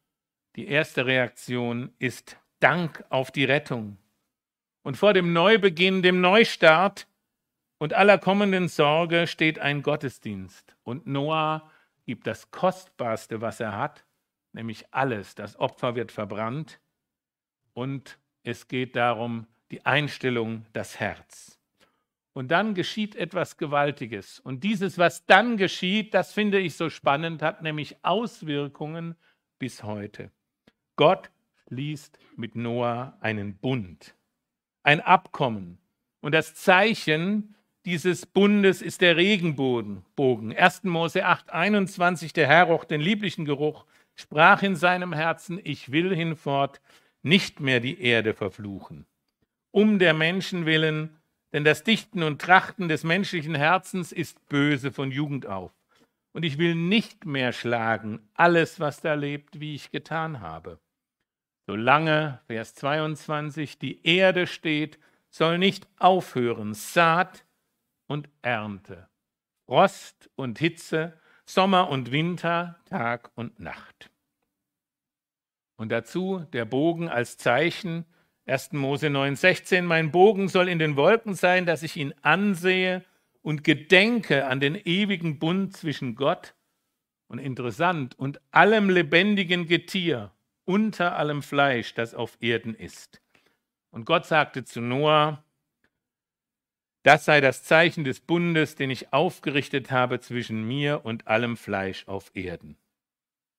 die 0.56 0.68
erste 0.68 1.06
Reaktion 1.06 1.92
ist 1.98 2.37
Dank 2.60 3.04
auf 3.08 3.30
die 3.30 3.44
Rettung. 3.44 3.98
Und 4.82 4.96
vor 4.96 5.12
dem 5.12 5.32
Neubeginn, 5.32 6.02
dem 6.02 6.20
Neustart, 6.20 7.06
und 7.78 7.94
aller 7.94 8.18
kommenden 8.18 8.68
Sorge 8.68 9.26
steht 9.26 9.58
ein 9.58 9.82
Gottesdienst. 9.82 10.74
Und 10.82 11.06
Noah 11.06 11.70
gibt 12.04 12.26
das 12.26 12.50
Kostbarste, 12.50 13.40
was 13.40 13.60
er 13.60 13.76
hat, 13.76 14.04
nämlich 14.52 14.86
alles. 14.90 15.34
Das 15.34 15.58
Opfer 15.58 15.94
wird 15.94 16.10
verbrannt 16.10 16.80
und 17.74 18.18
es 18.42 18.66
geht 18.66 18.96
darum, 18.96 19.46
die 19.70 19.86
Einstellung, 19.86 20.66
das 20.72 20.98
Herz. 20.98 21.58
Und 22.32 22.50
dann 22.50 22.74
geschieht 22.74 23.14
etwas 23.16 23.56
Gewaltiges. 23.56 24.40
Und 24.40 24.64
dieses, 24.64 24.96
was 24.96 25.26
dann 25.26 25.56
geschieht, 25.56 26.14
das 26.14 26.32
finde 26.32 26.58
ich 26.58 26.76
so 26.76 26.88
spannend, 26.88 27.42
hat 27.42 27.62
nämlich 27.62 27.96
Auswirkungen 28.02 29.16
bis 29.58 29.82
heute. 29.82 30.30
Gott 30.96 31.30
schließt 31.68 32.18
mit 32.36 32.56
Noah 32.56 33.16
einen 33.20 33.56
Bund, 33.56 34.14
ein 34.82 35.00
Abkommen. 35.00 35.78
Und 36.20 36.32
das 36.32 36.54
Zeichen 36.54 37.54
dieses 37.84 38.26
Bundes 38.26 38.82
ist 38.82 39.00
der 39.00 39.16
Regenbogen. 39.16 40.04
1. 40.56 40.84
Mose 40.84 41.24
8, 41.24 41.50
21, 41.50 42.32
der 42.32 42.46
Herr 42.46 42.64
roch 42.64 42.84
den 42.84 43.00
lieblichen 43.00 43.44
Geruch, 43.44 43.86
sprach 44.14 44.62
in 44.62 44.76
seinem 44.76 45.12
Herzen, 45.12 45.60
ich 45.62 45.92
will 45.92 46.14
hinfort 46.14 46.80
nicht 47.22 47.60
mehr 47.60 47.80
die 47.80 48.00
Erde 48.00 48.34
verfluchen. 48.34 49.06
Um 49.70 49.98
der 49.98 50.14
Menschen 50.14 50.66
willen, 50.66 51.16
denn 51.52 51.64
das 51.64 51.82
Dichten 51.84 52.22
und 52.22 52.40
Trachten 52.40 52.88
des 52.88 53.04
menschlichen 53.04 53.54
Herzens 53.54 54.12
ist 54.12 54.48
böse 54.48 54.92
von 54.92 55.10
Jugend 55.10 55.46
auf. 55.46 55.72
Und 56.32 56.44
ich 56.44 56.58
will 56.58 56.74
nicht 56.74 57.24
mehr 57.26 57.52
schlagen 57.52 58.20
alles, 58.34 58.80
was 58.80 59.00
da 59.00 59.14
lebt, 59.14 59.60
wie 59.60 59.74
ich 59.74 59.90
getan 59.90 60.40
habe. 60.40 60.78
Solange, 61.68 62.40
Vers 62.46 62.74
22, 62.76 63.78
die 63.78 64.02
Erde 64.06 64.46
steht, 64.46 64.98
soll 65.28 65.58
nicht 65.58 65.86
aufhören 65.98 66.72
Saat 66.72 67.44
und 68.06 68.30
Ernte, 68.40 69.06
Frost 69.66 70.30
und 70.34 70.58
Hitze, 70.58 71.12
Sommer 71.44 71.90
und 71.90 72.10
Winter, 72.10 72.80
Tag 72.86 73.30
und 73.34 73.60
Nacht. 73.60 74.10
Und 75.76 75.92
dazu 75.92 76.42
der 76.54 76.64
Bogen 76.64 77.10
als 77.10 77.36
Zeichen, 77.36 78.06
1. 78.46 78.72
Mose 78.72 79.08
9,16, 79.08 79.82
mein 79.82 80.10
Bogen 80.10 80.48
soll 80.48 80.70
in 80.70 80.78
den 80.78 80.96
Wolken 80.96 81.34
sein, 81.34 81.66
dass 81.66 81.82
ich 81.82 81.98
ihn 81.98 82.14
ansehe 82.22 83.04
und 83.42 83.62
gedenke 83.62 84.46
an 84.46 84.60
den 84.60 84.74
ewigen 84.74 85.38
Bund 85.38 85.76
zwischen 85.76 86.14
Gott 86.14 86.54
und 87.26 87.38
interessant 87.38 88.18
und 88.18 88.40
allem 88.52 88.88
lebendigen 88.88 89.66
Getier 89.66 90.32
unter 90.68 91.16
allem 91.16 91.42
Fleisch, 91.42 91.94
das 91.94 92.14
auf 92.14 92.36
Erden 92.40 92.74
ist. 92.74 93.22
Und 93.90 94.04
Gott 94.04 94.26
sagte 94.26 94.64
zu 94.64 94.82
Noah, 94.82 95.42
das 97.02 97.24
sei 97.24 97.40
das 97.40 97.64
Zeichen 97.64 98.04
des 98.04 98.20
Bundes, 98.20 98.74
den 98.74 98.90
ich 98.90 99.10
aufgerichtet 99.14 99.90
habe 99.90 100.20
zwischen 100.20 100.68
mir 100.68 101.06
und 101.06 101.26
allem 101.26 101.56
Fleisch 101.56 102.06
auf 102.06 102.30
Erden. 102.34 102.76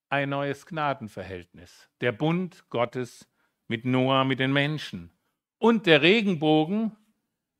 Ein 0.09 0.29
neues 0.29 0.67
Gnadenverhältnis, 0.67 1.89
der 1.99 2.11
Bund 2.11 2.69
Gottes 2.69 3.27
mit 3.67 3.85
Noah, 3.85 4.23
mit 4.23 4.39
den 4.39 4.53
Menschen. 4.53 5.09
Und 5.57 5.87
der 5.87 6.03
Regenbogen, 6.03 6.95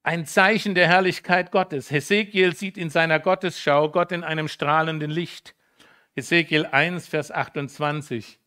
ein 0.03 0.27
Zeichen 0.27 0.75
der 0.75 0.87
Herrlichkeit 0.87 1.51
Gottes. 1.51 1.89
Hesekiel 1.89 2.55
sieht 2.55 2.77
in 2.77 2.91
seiner 2.91 3.19
Gottesschau 3.19 3.89
Gott 3.89 4.11
in 4.11 4.23
einem 4.23 4.47
strahlenden 4.47 5.09
Licht. 5.09 5.55
Hesekiel 6.15 6.67
1, 6.67 7.07
Vers 7.07 7.31
28. 7.31 8.38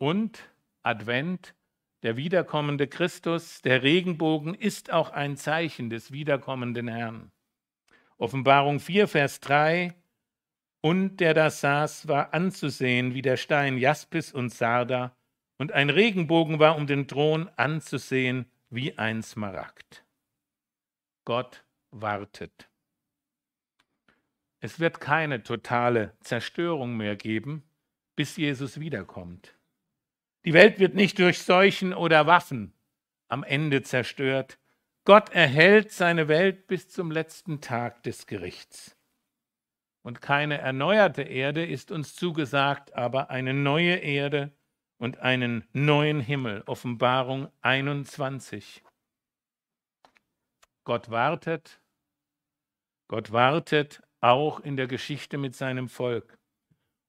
Und 0.00 0.50
Advent, 0.82 1.54
der 2.02 2.16
wiederkommende 2.16 2.88
Christus, 2.88 3.60
der 3.60 3.82
Regenbogen, 3.82 4.54
ist 4.54 4.90
auch 4.90 5.10
ein 5.10 5.36
Zeichen 5.36 5.90
des 5.90 6.10
wiederkommenden 6.10 6.88
Herrn. 6.88 7.30
Offenbarung 8.16 8.80
4, 8.80 9.08
Vers 9.08 9.40
3. 9.40 9.94
Und 10.80 11.18
der 11.18 11.34
da 11.34 11.50
saß, 11.50 12.08
war 12.08 12.32
anzusehen 12.32 13.12
wie 13.12 13.20
der 13.20 13.36
Stein 13.36 13.76
Jaspis 13.76 14.32
und 14.32 14.48
Sarda, 14.48 15.14
und 15.58 15.72
ein 15.72 15.90
Regenbogen 15.90 16.58
war 16.58 16.76
um 16.76 16.86
den 16.86 17.06
Thron 17.06 17.50
anzusehen 17.56 18.50
wie 18.70 18.96
ein 18.96 19.22
Smaragd. 19.22 20.06
Gott 21.26 21.62
wartet. 21.90 22.70
Es 24.60 24.80
wird 24.80 24.98
keine 24.98 25.42
totale 25.42 26.16
Zerstörung 26.20 26.96
mehr 26.96 27.16
geben, 27.16 27.62
bis 28.16 28.38
Jesus 28.38 28.80
wiederkommt. 28.80 29.59
Die 30.44 30.54
Welt 30.54 30.78
wird 30.78 30.94
nicht 30.94 31.18
durch 31.18 31.42
Seuchen 31.42 31.92
oder 31.92 32.26
Waffen 32.26 32.72
am 33.28 33.44
Ende 33.44 33.82
zerstört. 33.82 34.58
Gott 35.04 35.30
erhält 35.30 35.92
seine 35.92 36.28
Welt 36.28 36.66
bis 36.66 36.88
zum 36.88 37.10
letzten 37.10 37.60
Tag 37.60 38.02
des 38.02 38.26
Gerichts. 38.26 38.96
Und 40.02 40.22
keine 40.22 40.58
erneuerte 40.58 41.22
Erde 41.22 41.64
ist 41.64 41.90
uns 41.90 42.14
zugesagt, 42.14 42.94
aber 42.94 43.30
eine 43.30 43.52
neue 43.52 43.96
Erde 43.96 44.52
und 44.98 45.18
einen 45.18 45.66
neuen 45.72 46.20
Himmel. 46.20 46.62
Offenbarung 46.66 47.48
21. 47.60 48.82
Gott 50.84 51.10
wartet. 51.10 51.80
Gott 53.08 53.32
wartet 53.32 54.02
auch 54.20 54.60
in 54.60 54.76
der 54.76 54.86
Geschichte 54.86 55.38
mit 55.38 55.54
seinem 55.54 55.88
Volk. 55.88 56.38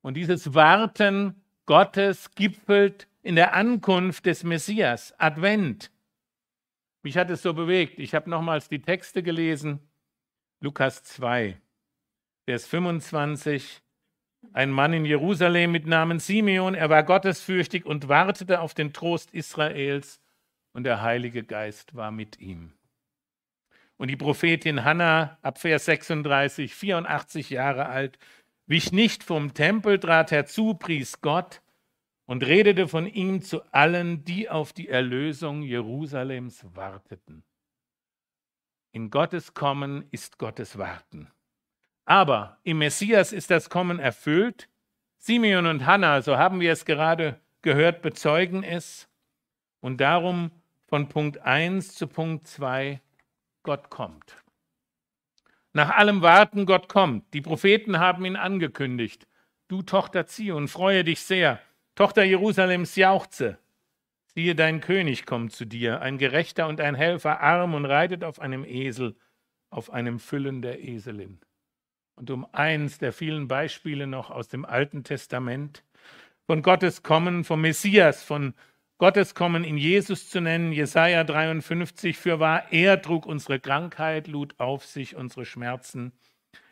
Und 0.02 0.16
dieses 0.16 0.54
Warten 0.54 1.44
Gottes 1.66 2.32
gipfelt 2.32 3.08
in 3.24 3.36
der 3.36 3.54
Ankunft 3.54 4.25
des 4.25 4.44
Messias, 4.44 5.13
Advent. 5.20 5.92
Mich 7.04 7.18
hat 7.18 7.30
es 7.30 7.42
so 7.42 7.54
bewegt. 7.54 8.00
Ich 8.00 8.13
habe 8.13 8.30
nochmals 8.30 8.70
die 8.70 8.82
Texte 8.82 9.24
gelesen. 9.24 9.80
Lukas 10.60 11.04
2, 11.04 11.60
Vers 12.46 12.68
25. 12.68 13.82
Ein 14.54 14.72
Mann 14.72 14.94
in 14.94 15.06
Jerusalem 15.06 15.72
mit 15.72 15.86
Namen 15.86 16.20
Simeon, 16.20 16.74
er 16.74 16.90
war 16.90 17.04
gottesfürchtig 17.04 17.86
und 17.86 18.10
wartete 18.10 18.60
auf 18.60 18.74
den 18.74 18.92
Trost 18.92 19.32
Israels, 19.34 20.20
und 20.74 20.84
der 20.84 21.01
Heilige 21.01 21.44
Geist 21.44 21.96
war 21.96 22.12
mit 22.12 22.40
ihm. 22.40 22.74
Und 23.98 24.08
die 24.08 24.16
Prophetin 24.16 24.84
Hannah, 24.84 25.38
ab 25.44 25.60
Vers 25.60 25.86
36, 25.86 26.74
84 26.74 27.51
Jahre 27.51 27.88
alt, 27.88 28.18
wich 28.66 28.92
nicht 28.92 29.24
vom 29.24 29.54
Tempel, 29.54 30.00
trat 30.00 30.32
herzu, 30.32 30.74
pries 30.74 31.22
Gott 31.22 31.62
und 32.32 32.46
redete 32.46 32.88
von 32.88 33.08
ihm 33.08 33.42
zu 33.42 33.62
allen, 33.74 34.24
die 34.24 34.50
auf 34.50 34.72
die 34.72 34.88
Erlösung 34.88 35.64
Jerusalems 35.64 36.66
warteten. 36.74 37.44
In 38.94 39.10
Gottes 39.10 39.54
Kommen 39.54 40.06
ist 40.12 40.38
Gottes 40.38 40.78
Warten. 40.78 41.30
Aber 42.06 42.58
im 42.64 42.78
Messias 42.78 43.34
ist 43.34 43.52
das 43.52 43.70
Kommen 43.70 44.00
erfüllt. 44.00 44.70
Simeon 45.18 45.66
und 45.66 45.86
Hannah, 45.86 46.22
so 46.22 46.38
haben 46.38 46.62
wir 46.62 46.72
es 46.72 46.86
gerade 46.86 47.38
gehört, 47.64 48.02
bezeugen 48.02 48.64
es. 48.64 49.10
Und 49.82 50.00
darum 50.00 50.52
von 50.88 51.10
Punkt 51.10 51.40
1 51.40 51.96
zu 51.96 52.08
Punkt 52.08 52.48
2, 52.48 53.02
Gott 53.64 53.90
kommt. 53.90 54.38
Nach 55.74 55.98
allem 55.98 56.22
Warten, 56.22 56.66
Gott 56.66 56.88
kommt. 56.88 57.34
Die 57.34 57.42
Propheten 57.42 58.00
haben 58.00 58.24
ihn 58.24 58.38
angekündigt. 58.38 59.28
Du 59.68 59.82
Tochter 59.82 60.28
Zion, 60.28 60.70
freue 60.70 61.04
dich 61.04 61.20
sehr. 61.20 61.60
Tochter 62.01 62.24
Jerusalems, 62.24 62.96
jauchze. 62.96 63.60
Siehe, 64.25 64.55
dein 64.55 64.81
König 64.81 65.27
kommt 65.27 65.51
zu 65.51 65.65
dir, 65.65 66.01
ein 66.01 66.17
Gerechter 66.17 66.67
und 66.67 66.81
ein 66.81 66.96
Helfer, 66.96 67.41
arm 67.41 67.75
und 67.75 67.86
reitet 67.86 68.24
auf 68.24 68.39
einem 68.39 68.65
Esel, 68.65 69.15
auf 69.70 69.93
einem 69.93 70.17
Füllen 70.17 70.63
der 70.63 70.84
Eselin. 70.84 71.39
Und 72.15 72.31
um 72.31 72.48
eins 72.53 72.98
der 72.98 73.13
vielen 73.13 73.48
Beispiele 73.48 74.08
noch 74.08 74.31
aus 74.31 74.48
dem 74.48 74.65
Alten 74.65 75.03
Testament, 75.03 75.84
von 76.48 76.63
Gottes 76.63 77.03
Kommen, 77.03 77.43
vom 77.43 77.62
Messias, 77.62 78.24
von 78.24 78.55
Gottes 78.98 79.36
Kommen 79.36 79.63
in 79.63 79.77
Jesus 79.77 80.27
zu 80.27 80.41
nennen, 80.41 80.72
Jesaja 80.72 81.24
53, 81.24 82.17
für 82.17 82.39
wahr, 82.39 82.63
er 82.72 83.00
trug 83.03 83.27
unsere 83.27 83.60
Krankheit, 83.60 84.27
lud 84.27 84.55
auf 84.58 84.86
sich 84.86 85.15
unsere 85.15 85.46
Schmerzen. 85.46 86.13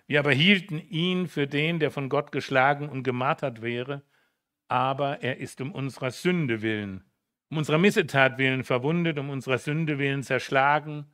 Wir 0.08 0.22
aber 0.22 0.32
hielten 0.32 0.80
ihn 0.80 1.28
für 1.28 1.46
den, 1.46 1.78
der 1.78 1.92
von 1.92 2.10
Gott 2.10 2.32
geschlagen 2.32 2.90
und 2.90 3.04
gemartert 3.04 3.62
wäre, 3.62 4.02
aber 4.70 5.22
er 5.22 5.38
ist 5.38 5.60
um 5.62 5.74
unserer 5.74 6.12
Sünde 6.12 6.62
willen 6.62 7.04
um 7.50 7.58
unserer 7.58 7.78
Missetat 7.78 8.38
willen 8.38 8.64
verwundet, 8.64 9.18
um 9.18 9.30
unserer 9.30 9.58
Sünde 9.58 9.98
willen 9.98 10.24
zerschlagen. 10.24 11.06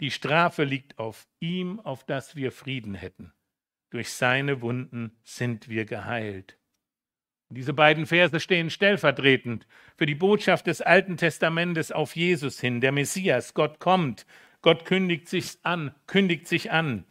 Die 0.00 0.10
Strafe 0.10 0.64
liegt 0.64 0.98
auf 0.98 1.26
ihm, 1.40 1.80
auf 1.80 2.04
dass 2.04 2.36
wir 2.36 2.52
Frieden 2.52 2.94
hätten. 2.94 3.32
Durch 3.90 4.12
seine 4.12 4.60
Wunden 4.60 5.16
sind 5.22 5.68
wir 5.68 5.84
geheilt. 5.84 6.58
Diese 7.48 7.72
beiden 7.72 8.06
Verse 8.06 8.40
stehen 8.40 8.70
stellvertretend 8.70 9.68
für 9.96 10.06
die 10.06 10.16
Botschaft 10.16 10.66
des 10.66 10.82
Alten 10.82 11.16
Testamentes 11.16 11.92
auf 11.92 12.16
Jesus 12.16 12.60
hin. 12.60 12.80
Der 12.80 12.90
Messias, 12.90 13.54
Gott 13.54 13.78
kommt. 13.78 14.26
Gott 14.62 14.84
kündigt 14.84 15.28
sich 15.28 15.58
an, 15.62 15.94
kündigt 16.08 16.48
sich 16.48 16.72
an. 16.72 17.04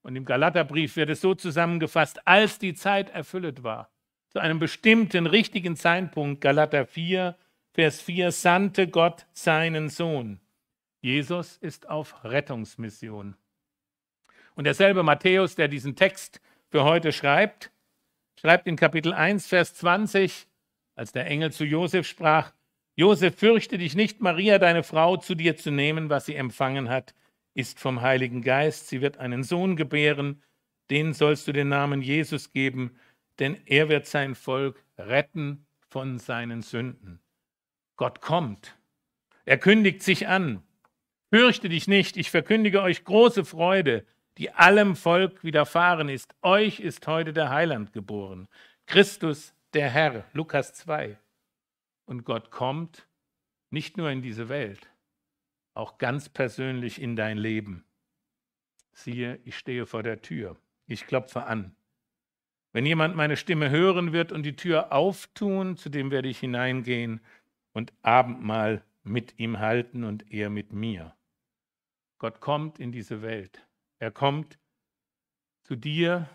Und 0.00 0.16
im 0.16 0.24
Galaterbrief 0.24 0.96
wird 0.96 1.10
es 1.10 1.20
so 1.20 1.34
zusammengefasst, 1.34 2.26
als 2.26 2.58
die 2.58 2.72
Zeit 2.72 3.10
erfüllt 3.10 3.62
war. 3.62 3.91
Zu 4.32 4.38
einem 4.38 4.58
bestimmten 4.58 5.26
richtigen 5.26 5.76
Zeitpunkt, 5.76 6.40
Galater 6.40 6.86
4, 6.86 7.36
Vers 7.74 8.00
4, 8.00 8.32
sandte 8.32 8.88
Gott 8.88 9.26
seinen 9.34 9.90
Sohn. 9.90 10.40
Jesus 11.02 11.58
ist 11.58 11.90
auf 11.90 12.24
Rettungsmission. 12.24 13.36
Und 14.54 14.64
derselbe 14.64 15.02
Matthäus, 15.02 15.54
der 15.54 15.68
diesen 15.68 15.96
Text 15.96 16.40
für 16.70 16.82
heute 16.84 17.12
schreibt, 17.12 17.72
schreibt 18.40 18.66
in 18.66 18.76
Kapitel 18.76 19.12
1, 19.12 19.46
Vers 19.48 19.74
20, 19.74 20.46
als 20.94 21.12
der 21.12 21.26
Engel 21.26 21.52
zu 21.52 21.64
Josef 21.66 22.06
sprach, 22.06 22.54
Josef, 22.94 23.36
fürchte 23.36 23.76
dich 23.76 23.94
nicht, 23.94 24.22
Maria, 24.22 24.58
deine 24.58 24.82
Frau, 24.82 25.18
zu 25.18 25.34
dir 25.34 25.56
zu 25.58 25.70
nehmen, 25.70 26.08
was 26.08 26.24
sie 26.24 26.36
empfangen 26.36 26.88
hat, 26.88 27.14
ist 27.52 27.78
vom 27.78 28.00
Heiligen 28.00 28.40
Geist. 28.40 28.88
Sie 28.88 29.02
wird 29.02 29.18
einen 29.18 29.42
Sohn 29.42 29.76
gebären, 29.76 30.42
den 30.88 31.12
sollst 31.12 31.48
du 31.48 31.52
den 31.52 31.68
Namen 31.68 32.00
Jesus 32.00 32.52
geben, 32.52 32.96
denn 33.42 33.60
er 33.66 33.88
wird 33.88 34.06
sein 34.06 34.36
Volk 34.36 34.84
retten 34.96 35.66
von 35.88 36.20
seinen 36.20 36.62
Sünden. 36.62 37.20
Gott 37.96 38.20
kommt. 38.20 38.78
Er 39.44 39.58
kündigt 39.58 40.04
sich 40.04 40.28
an. 40.28 40.62
Fürchte 41.28 41.68
dich 41.68 41.88
nicht, 41.88 42.16
ich 42.16 42.30
verkündige 42.30 42.82
euch 42.82 43.02
große 43.02 43.44
Freude, 43.44 44.06
die 44.38 44.52
allem 44.52 44.94
Volk 44.94 45.42
widerfahren 45.42 46.08
ist. 46.08 46.36
Euch 46.42 46.78
ist 46.78 47.04
heute 47.08 47.32
der 47.32 47.50
Heiland 47.50 47.92
geboren, 47.92 48.46
Christus 48.86 49.56
der 49.74 49.90
Herr, 49.90 50.24
Lukas 50.34 50.72
2. 50.74 51.18
Und 52.04 52.22
Gott 52.22 52.52
kommt 52.52 53.08
nicht 53.70 53.96
nur 53.96 54.08
in 54.10 54.22
diese 54.22 54.48
Welt, 54.50 54.88
auch 55.74 55.98
ganz 55.98 56.28
persönlich 56.28 57.02
in 57.02 57.16
dein 57.16 57.38
Leben. 57.38 57.84
Siehe, 58.92 59.40
ich 59.42 59.58
stehe 59.58 59.84
vor 59.84 60.04
der 60.04 60.22
Tür, 60.22 60.56
ich 60.86 61.08
klopfe 61.08 61.42
an. 61.42 61.74
Wenn 62.72 62.86
jemand 62.86 63.16
meine 63.16 63.36
Stimme 63.36 63.70
hören 63.70 64.12
wird 64.12 64.32
und 64.32 64.44
die 64.44 64.56
Tür 64.56 64.92
auftun, 64.92 65.76
zu 65.76 65.90
dem 65.90 66.10
werde 66.10 66.28
ich 66.28 66.38
hineingehen 66.38 67.20
und 67.72 67.92
Abendmahl 68.02 68.82
mit 69.02 69.38
ihm 69.38 69.58
halten 69.58 70.04
und 70.04 70.30
er 70.32 70.48
mit 70.48 70.72
mir. 70.72 71.14
Gott 72.18 72.40
kommt 72.40 72.78
in 72.78 72.92
diese 72.92 73.20
Welt. 73.20 73.66
Er 73.98 74.10
kommt 74.10 74.58
zu 75.64 75.76
dir 75.76 76.28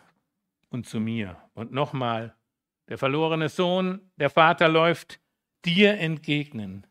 und 0.70 0.86
zu 0.86 1.00
mir. 1.00 1.38
Und 1.54 1.72
nochmal, 1.72 2.36
der 2.88 2.98
verlorene 2.98 3.50
Sohn, 3.50 4.12
der 4.18 4.30
Vater 4.30 4.68
läuft 4.68 5.20
dir 5.66 5.98
entgegnen, 5.98 6.86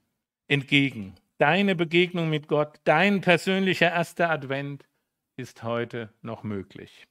entgegen. 0.48 1.14
Deine 1.38 1.76
Begegnung 1.76 2.30
mit 2.30 2.48
Gott, 2.48 2.80
dein 2.84 3.20
persönlicher 3.20 3.92
erster 3.92 4.30
Advent 4.30 4.88
ist 5.36 5.62
heute 5.62 6.12
noch 6.22 6.42
möglich. 6.42 7.06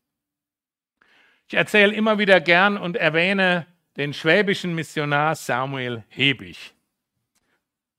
Ich 1.48 1.54
erzähle 1.54 1.94
immer 1.94 2.18
wieder 2.18 2.42
gern 2.42 2.78
und 2.78 2.98
erwähne 2.98 3.68
den 3.98 4.14
schwäbischen 4.14 4.74
Missionar 4.74 5.36
Samuel 5.36 6.04
Hebig. 6.10 6.74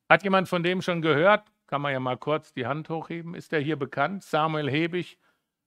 Hat 0.09 0.25
jemand 0.25 0.49
von 0.49 0.63
dem 0.63 0.83
schon 0.83 1.01
gehört? 1.01 1.45
Kann 1.69 1.81
man 1.81 1.93
ja 1.93 2.01
mal 2.01 2.17
kurz 2.17 2.53
die 2.53 2.67
Hand 2.67 2.89
hochheben. 2.89 3.35
Ist 3.35 3.53
der 3.53 3.61
hier 3.61 3.77
bekannt? 3.77 4.25
Samuel 4.25 4.69
Hebig. 4.69 5.19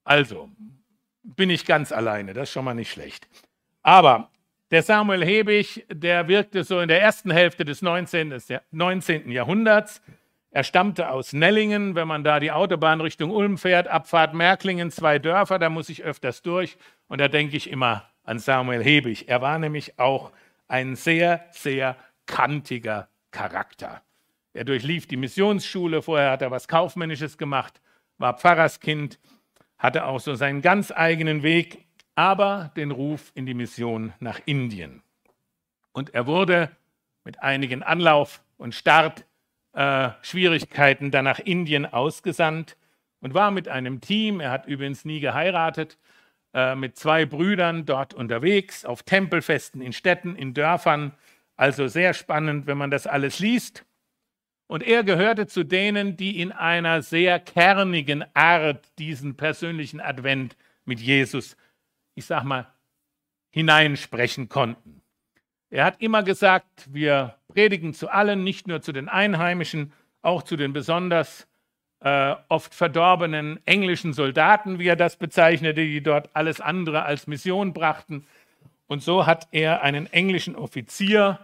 Also, 0.03 0.49
bin 1.23 1.49
ich 1.49 1.65
ganz 1.65 1.91
alleine, 1.91 2.33
das 2.33 2.49
ist 2.49 2.53
schon 2.53 2.65
mal 2.65 2.73
nicht 2.73 2.91
schlecht. 2.91 3.27
Aber 3.81 4.29
der 4.71 4.83
Samuel 4.83 5.23
Hebig, 5.23 5.85
der 5.89 6.27
wirkte 6.27 6.63
so 6.63 6.79
in 6.79 6.89
der 6.89 7.01
ersten 7.01 7.31
Hälfte 7.31 7.65
des 7.65 7.81
19. 7.81 8.33
19. 8.71 9.31
Jahrhunderts. 9.31 10.01
Er 10.51 10.63
stammte 10.63 11.11
aus 11.11 11.31
Nellingen, 11.31 11.95
wenn 11.95 12.07
man 12.07 12.23
da 12.23 12.39
die 12.39 12.51
Autobahn 12.51 13.01
Richtung 13.01 13.31
Ulm 13.31 13.57
fährt, 13.57 13.87
Abfahrt 13.87 14.33
Märklingen, 14.33 14.91
zwei 14.91 15.19
Dörfer, 15.19 15.59
da 15.59 15.69
muss 15.69 15.89
ich 15.89 16.03
öfters 16.03 16.41
durch. 16.41 16.77
Und 17.09 17.19
da 17.19 17.27
denke 17.27 17.57
ich 17.57 17.69
immer 17.69 18.09
an 18.23 18.39
Samuel 18.39 18.81
Hebig. 18.81 19.27
Er 19.27 19.41
war 19.41 19.59
nämlich 19.59 19.99
auch 19.99 20.31
ein 20.69 20.95
sehr, 20.95 21.45
sehr 21.51 21.97
kantiger 22.25 23.09
Charakter. 23.31 24.01
Er 24.53 24.63
durchlief 24.63 25.07
die 25.07 25.17
Missionsschule, 25.17 26.01
vorher 26.01 26.31
hat 26.31 26.41
er 26.41 26.51
was 26.51 26.67
Kaufmännisches 26.67 27.37
gemacht, 27.37 27.79
war 28.17 28.37
Pfarrerskind, 28.37 29.19
hatte 29.77 30.05
auch 30.05 30.19
so 30.19 30.35
seinen 30.35 30.61
ganz 30.61 30.91
eigenen 30.91 31.43
Weg, 31.43 31.85
aber 32.15 32.71
den 32.75 32.91
Ruf 32.91 33.31
in 33.33 33.45
die 33.45 33.53
Mission 33.53 34.11
nach 34.19 34.41
Indien. 34.45 35.01
Und 35.91 36.13
er 36.13 36.27
wurde 36.27 36.71
mit 37.23 37.41
einigen 37.41 37.83
Anlauf- 37.83 38.41
und 38.57 38.75
Startschwierigkeiten 38.75 41.07
äh, 41.07 41.11
dann 41.11 41.25
nach 41.25 41.39
Indien 41.39 41.85
ausgesandt 41.85 42.77
und 43.21 43.33
war 43.33 43.51
mit 43.51 43.67
einem 43.67 43.99
Team, 44.01 44.39
er 44.39 44.51
hat 44.51 44.67
übrigens 44.67 45.03
nie 45.05 45.19
geheiratet, 45.19 45.97
äh, 46.53 46.75
mit 46.75 46.97
zwei 46.97 47.25
Brüdern 47.25 47.85
dort 47.85 48.13
unterwegs, 48.13 48.85
auf 48.85 49.03
Tempelfesten 49.03 49.81
in 49.81 49.93
Städten, 49.93 50.35
in 50.35 50.53
Dörfern. 50.53 51.13
Also 51.55 51.87
sehr 51.87 52.13
spannend, 52.13 52.67
wenn 52.67 52.77
man 52.77 52.89
das 52.89 53.05
alles 53.05 53.39
liest. 53.39 53.85
Und 54.67 54.83
er 54.83 55.03
gehörte 55.03 55.47
zu 55.47 55.63
denen, 55.63 56.15
die 56.15 56.39
in 56.39 56.51
einer 56.51 57.01
sehr 57.01 57.39
kernigen 57.39 58.23
Art 58.35 58.87
diesen 58.99 59.35
persönlichen 59.35 59.99
Advent 59.99 60.55
mit 60.85 60.99
Jesus, 60.99 61.57
ich 62.15 62.25
sag 62.25 62.43
mal, 62.43 62.67
hineinsprechen 63.49 64.47
konnten. 64.47 65.01
Er 65.71 65.85
hat 65.85 66.01
immer 66.01 66.23
gesagt, 66.23 66.87
wir 66.91 67.35
predigen 67.47 67.93
zu 67.93 68.09
allen, 68.09 68.43
nicht 68.43 68.67
nur 68.67 68.81
zu 68.81 68.91
den 68.91 69.09
Einheimischen, 69.09 69.93
auch 70.21 70.43
zu 70.43 70.55
den 70.55 70.73
besonders 70.73 71.47
äh, 72.01 72.35
oft 72.47 72.73
verdorbenen 72.73 73.59
englischen 73.65 74.13
Soldaten, 74.13 74.79
wie 74.79 74.87
er 74.87 74.95
das 74.95 75.17
bezeichnete, 75.17 75.81
die 75.81 76.01
dort 76.01 76.29
alles 76.33 76.61
andere 76.61 77.03
als 77.03 77.27
Mission 77.27 77.73
brachten. 77.73 78.25
Und 78.87 79.03
so 79.03 79.25
hat 79.25 79.47
er 79.51 79.81
einen 79.81 80.07
englischen 80.07 80.55
Offizier 80.55 81.39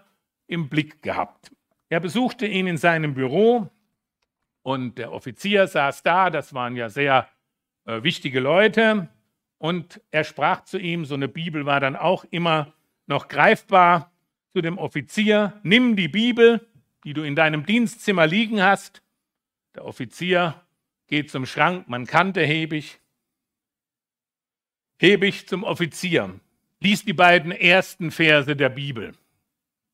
im 0.47 0.69
Blick 0.69 1.01
gehabt. 1.01 1.51
Er 1.89 1.99
besuchte 1.99 2.47
ihn 2.47 2.67
in 2.67 2.77
seinem 2.77 3.13
Büro 3.13 3.69
und 4.63 4.97
der 4.97 5.11
Offizier 5.11 5.67
saß 5.67 6.03
da, 6.03 6.29
das 6.29 6.53
waren 6.53 6.75
ja 6.75 6.89
sehr 6.89 7.27
äh, 7.85 8.01
wichtige 8.01 8.39
Leute, 8.39 9.09
und 9.57 10.01
er 10.11 10.23
sprach 10.23 10.63
zu 10.65 10.77
ihm, 10.77 11.05
so 11.05 11.15
eine 11.15 11.27
Bibel 11.27 11.65
war 11.65 11.79
dann 11.79 11.95
auch 11.95 12.25
immer 12.29 12.73
noch 13.07 13.27
greifbar, 13.27 14.11
zu 14.53 14.61
dem 14.61 14.77
Offizier, 14.77 15.59
nimm 15.63 15.95
die 15.95 16.07
Bibel, 16.07 16.65
die 17.03 17.13
du 17.13 17.23
in 17.23 17.35
deinem 17.35 17.65
Dienstzimmer 17.65 18.25
liegen 18.25 18.61
hast. 18.61 19.01
Der 19.75 19.85
Offizier 19.85 20.61
geht 21.07 21.29
zum 21.29 21.45
Schrank, 21.45 21.89
man 21.89 22.07
kannte 22.07 22.41
Hebig. 22.41 22.99
Hebig 24.97 25.47
zum 25.47 25.63
Offizier, 25.63 26.39
liest 26.79 27.07
die 27.07 27.13
beiden 27.13 27.51
ersten 27.51 28.11
Verse 28.11 28.55
der 28.55 28.69
Bibel. 28.69 29.13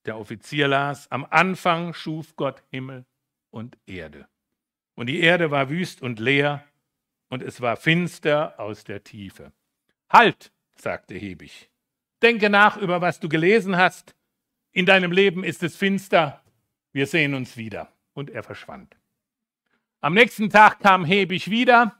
Der 0.06 0.17
Offizier 0.17 0.67
las, 0.67 1.12
am 1.12 1.26
Anfang 1.30 1.96
schuf 1.96 2.36
Gott 2.36 2.63
Himmel 2.70 3.06
und 3.50 3.78
Erde. 3.88 4.28
Und 4.94 5.08
die 5.08 5.20
Erde 5.20 5.50
war 5.50 5.70
wüst 5.70 6.02
und 6.02 6.20
leer, 6.20 6.63
und 7.30 7.41
es 7.41 7.62
war 7.62 7.78
finster 7.78 8.60
aus 8.60 8.84
der 8.84 9.04
Tiefe. 9.04 9.52
Halt, 10.10 10.52
sagte 10.76 11.15
Hebig, 11.15 11.70
denke 12.22 12.50
nach 12.50 12.78
über 12.78 13.02
was 13.02 13.20
du 13.20 13.30
gelesen 13.30 13.78
hast. 13.78 14.15
In 14.74 14.86
deinem 14.86 15.12
Leben 15.12 15.44
ist 15.44 15.63
es 15.63 15.76
finster, 15.76 16.44
wir 16.91 17.08
sehen 17.08 17.34
uns 17.34 17.58
wieder. 17.58 17.91
Und 18.13 18.30
er 18.30 18.44
verschwand. 18.44 19.01
Am 20.04 20.16
nächsten 20.16 20.50
Tag 20.50 20.80
kam 20.80 21.06
Hebig 21.06 21.52
wieder. 21.52 21.96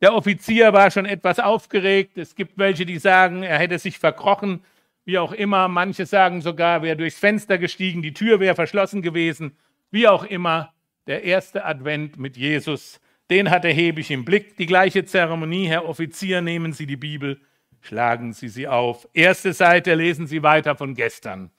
Der 0.00 0.12
Offizier 0.12 0.72
war 0.72 0.90
schon 0.90 1.06
etwas 1.06 1.38
aufgeregt. 1.38 2.18
Es 2.18 2.34
gibt 2.34 2.58
welche, 2.58 2.84
die 2.84 2.98
sagen, 2.98 3.44
er 3.44 3.60
hätte 3.60 3.78
sich 3.78 4.00
verkrochen, 4.00 4.64
wie 5.04 5.18
auch 5.18 5.30
immer. 5.30 5.68
Manche 5.68 6.04
sagen 6.04 6.40
sogar, 6.40 6.82
wäre 6.82 6.96
durchs 6.96 7.20
Fenster 7.20 7.56
gestiegen, 7.56 8.02
die 8.02 8.12
Tür 8.12 8.40
wäre 8.40 8.56
verschlossen 8.56 9.02
gewesen. 9.02 9.56
Wie 9.92 10.08
auch 10.08 10.24
immer, 10.24 10.74
der 11.06 11.22
erste 11.22 11.64
Advent 11.64 12.18
mit 12.18 12.36
Jesus, 12.36 13.00
den 13.30 13.50
hatte 13.50 13.68
Hebig 13.68 14.10
im 14.10 14.24
Blick. 14.24 14.56
Die 14.56 14.66
gleiche 14.66 15.04
Zeremonie, 15.04 15.68
Herr 15.68 15.88
Offizier, 15.88 16.40
nehmen 16.40 16.72
Sie 16.72 16.86
die 16.86 16.96
Bibel, 16.96 17.40
schlagen 17.80 18.32
Sie 18.32 18.48
sie 18.48 18.66
auf. 18.66 19.08
Erste 19.14 19.52
Seite 19.52 19.94
lesen 19.94 20.26
Sie 20.26 20.42
weiter 20.42 20.74
von 20.74 20.94
gestern. 20.94 21.52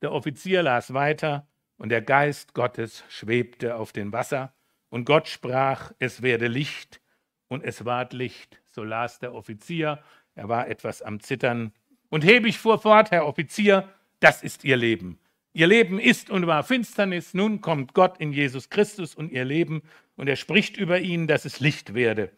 Der 0.00 0.12
Offizier 0.12 0.62
las 0.62 0.94
weiter 0.94 1.46
und 1.76 1.90
der 1.90 2.00
Geist 2.00 2.54
Gottes 2.54 3.04
schwebte 3.10 3.76
auf 3.76 3.92
dem 3.92 4.10
Wasser. 4.14 4.54
Und 4.90 5.04
Gott 5.04 5.28
sprach, 5.28 5.92
es 5.98 6.22
werde 6.22 6.48
Licht, 6.48 7.00
und 7.48 7.64
es 7.64 7.84
ward 7.84 8.12
Licht. 8.12 8.60
So 8.70 8.84
las 8.84 9.18
der 9.18 9.34
Offizier, 9.34 10.02
er 10.34 10.48
war 10.48 10.68
etwas 10.68 11.02
am 11.02 11.20
Zittern. 11.20 11.72
Und 12.10 12.24
Hebig 12.24 12.58
fuhr 12.58 12.78
fort, 12.78 13.10
Herr 13.10 13.26
Offizier, 13.26 13.88
das 14.20 14.42
ist 14.42 14.64
Ihr 14.64 14.76
Leben. 14.76 15.18
Ihr 15.52 15.66
Leben 15.66 15.98
ist 15.98 16.30
und 16.30 16.46
war 16.46 16.62
Finsternis, 16.62 17.34
nun 17.34 17.60
kommt 17.60 17.94
Gott 17.94 18.18
in 18.18 18.32
Jesus 18.32 18.70
Christus 18.70 19.14
und 19.14 19.32
Ihr 19.32 19.44
Leben, 19.44 19.82
und 20.16 20.28
er 20.28 20.36
spricht 20.36 20.76
über 20.76 21.00
ihn, 21.00 21.26
dass 21.26 21.44
es 21.44 21.60
Licht 21.60 21.94
werde. 21.94 22.30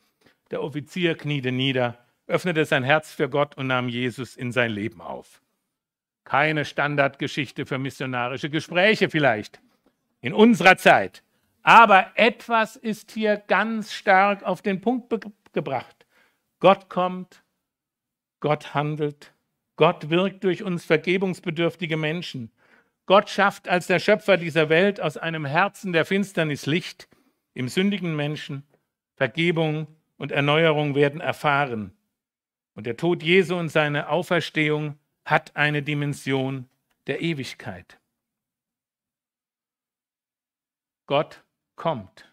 Der 0.50 0.62
Offizier 0.62 1.16
kniete 1.16 1.52
nieder, 1.52 2.04
öffnete 2.26 2.64
sein 2.64 2.84
Herz 2.84 3.12
für 3.12 3.28
Gott 3.28 3.56
und 3.56 3.66
nahm 3.66 3.88
Jesus 3.88 4.36
in 4.36 4.52
sein 4.52 4.70
Leben 4.70 5.00
auf. 5.00 5.42
Keine 6.24 6.64
Standardgeschichte 6.64 7.66
für 7.66 7.78
missionarische 7.78 8.50
Gespräche 8.50 9.10
vielleicht 9.10 9.60
in 10.20 10.32
unserer 10.32 10.76
Zeit. 10.76 11.22
Aber 11.62 12.12
etwas 12.14 12.77
ist 12.77 13.11
hier 13.12 13.37
ganz 13.37 13.92
stark 13.92 14.42
auf 14.42 14.62
den 14.62 14.81
Punkt 14.81 15.14
gebracht. 15.53 16.07
Gott 16.59 16.88
kommt, 16.88 17.42
Gott 18.40 18.75
handelt, 18.75 19.35
Gott 19.77 20.11
wirkt 20.11 20.44
durch 20.44 20.62
uns 20.62 20.85
vergebungsbedürftige 20.85 21.96
Menschen. 21.96 22.51
Gott 23.07 23.31
schafft 23.31 23.68
als 23.68 23.87
der 23.87 23.99
Schöpfer 23.99 24.37
dieser 24.37 24.68
Welt 24.68 25.01
aus 25.01 25.16
einem 25.16 25.44
Herzen 25.44 25.92
der 25.92 26.05
Finsternis 26.05 26.66
Licht. 26.66 27.09
Im 27.55 27.68
sündigen 27.68 28.14
Menschen 28.14 28.62
Vergebung 29.16 29.87
und 30.16 30.33
Erneuerung 30.33 30.94
werden 30.94 31.20
erfahren. 31.20 31.92
Und 32.75 32.87
der 32.87 32.96
Tod 32.96 33.23
Jesu 33.23 33.57
und 33.57 33.68
seine 33.68 34.09
Auferstehung 34.09 34.99
hat 35.25 35.57
eine 35.57 35.83
Dimension 35.83 36.68
der 37.07 37.20
Ewigkeit. 37.20 37.99
Gott 41.07 41.42
kommt. 41.80 42.30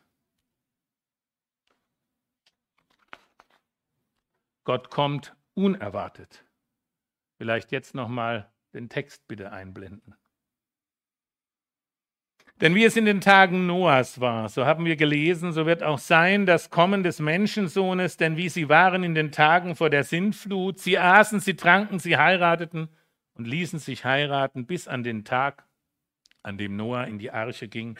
Gott 4.65 4.89
kommt 4.89 5.37
unerwartet. 5.53 6.43
Vielleicht 7.37 7.71
jetzt 7.71 7.95
noch 7.95 8.09
mal 8.09 8.51
den 8.73 8.89
Text 8.89 9.25
bitte 9.29 9.53
einblenden. 9.53 10.15
Denn 12.59 12.75
wie 12.75 12.83
es 12.83 12.97
in 12.97 13.05
den 13.05 13.21
Tagen 13.21 13.67
Noahs 13.67 14.19
war, 14.19 14.49
so 14.49 14.65
haben 14.65 14.83
wir 14.83 14.97
gelesen, 14.97 15.53
so 15.53 15.65
wird 15.65 15.81
auch 15.81 15.99
sein 15.99 16.45
das 16.45 16.69
Kommen 16.69 17.03
des 17.03 17.21
Menschensohnes, 17.21 18.17
denn 18.17 18.35
wie 18.35 18.49
sie 18.49 18.67
waren 18.67 19.05
in 19.05 19.15
den 19.15 19.31
Tagen 19.31 19.77
vor 19.77 19.89
der 19.89 20.03
Sintflut, 20.03 20.77
sie 20.79 20.99
aßen, 20.99 21.39
sie 21.39 21.55
tranken, 21.55 21.99
sie 21.99 22.17
heirateten 22.17 22.89
und 23.35 23.47
ließen 23.47 23.79
sich 23.79 24.03
heiraten 24.03 24.65
bis 24.65 24.89
an 24.89 25.03
den 25.03 25.23
Tag, 25.23 25.63
an 26.43 26.57
dem 26.57 26.75
Noah 26.75 27.05
in 27.05 27.17
die 27.17 27.31
Arche 27.31 27.69
ging 27.69 27.97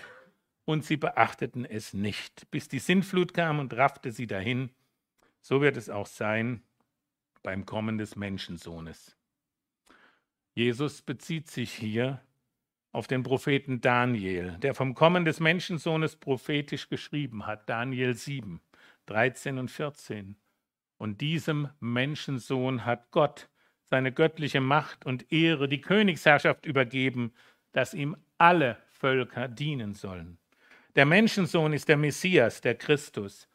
und 0.68 0.84
sie 0.84 0.98
beachteten 0.98 1.64
es 1.64 1.94
nicht, 1.94 2.52
bis 2.52 2.68
die 2.68 2.80
Sintflut 2.80 3.34
kam 3.34 3.60
und 3.60 3.74
raffte 3.74 4.12
sie 4.12 4.28
dahin. 4.28 4.70
So 5.40 5.62
wird 5.62 5.78
es 5.78 5.90
auch 5.90 6.08
sein 6.08 6.62
beim 7.42 7.66
Kommen 7.66 7.98
des 7.98 8.18
Menschensohnes. 8.18 9.16
Jesus 10.54 11.02
bezieht 11.02 11.50
sich 11.50 11.72
hier 11.72 12.20
auf 12.92 13.08
den 13.08 13.24
Propheten 13.24 13.80
Daniel, 13.80 14.58
der 14.58 14.76
vom 14.76 14.94
Kommen 14.94 15.24
des 15.24 15.40
Menschensohnes 15.40 16.18
prophetisch 16.18 16.90
geschrieben 16.90 17.46
hat, 17.46 17.70
Daniel 17.70 18.14
7, 18.14 18.60
13 19.06 19.60
und 19.60 19.72
14. 19.72 20.36
Und 20.98 21.22
diesem 21.22 21.70
Menschensohn 21.80 22.84
hat 22.84 23.10
Gott 23.12 23.48
seine 23.90 24.12
göttliche 24.12 24.60
Macht 24.60 25.06
und 25.06 25.32
Ehre, 25.32 25.70
die 25.70 25.80
Königsherrschaft 25.80 26.66
übergeben, 26.66 27.32
dass 27.72 27.94
ihm 27.94 28.18
alle 28.38 28.78
Völker 28.90 29.48
dienen 29.48 29.94
sollen. 29.94 30.38
Der 30.96 31.06
Menschensohn 31.06 31.74
ist 31.74 31.88
der 31.90 31.98
Messias, 31.98 32.62
der 32.62 32.76
Christus, 32.76 33.48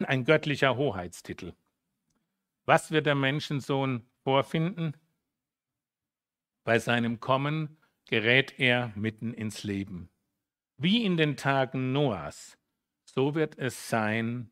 ein 0.00 0.24
göttlicher 0.24 0.76
Hoheitstitel. 0.76 1.54
Was 2.64 2.90
wird 2.90 3.06
der 3.06 3.14
Menschensohn 3.14 4.06
vorfinden? 4.24 4.96
Bei 6.64 6.78
seinem 6.78 7.20
Kommen 7.20 7.78
gerät 8.06 8.58
er 8.58 8.92
mitten 8.94 9.32
ins 9.32 9.62
Leben. 9.64 10.10
Wie 10.76 11.04
in 11.04 11.16
den 11.16 11.36
Tagen 11.36 11.92
Noahs, 11.92 12.58
so 13.04 13.34
wird 13.34 13.56
es 13.58 13.88
sein 13.88 14.50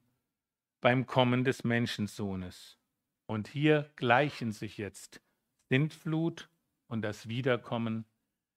beim 0.80 1.06
Kommen 1.06 1.44
des 1.44 1.64
Menschensohnes. 1.64 2.78
Und 3.26 3.48
hier 3.48 3.90
gleichen 3.96 4.52
sich 4.52 4.78
jetzt 4.78 5.20
Sintflut 5.68 6.48
und 6.87 7.02
das 7.02 7.28
Wiederkommen 7.28 8.06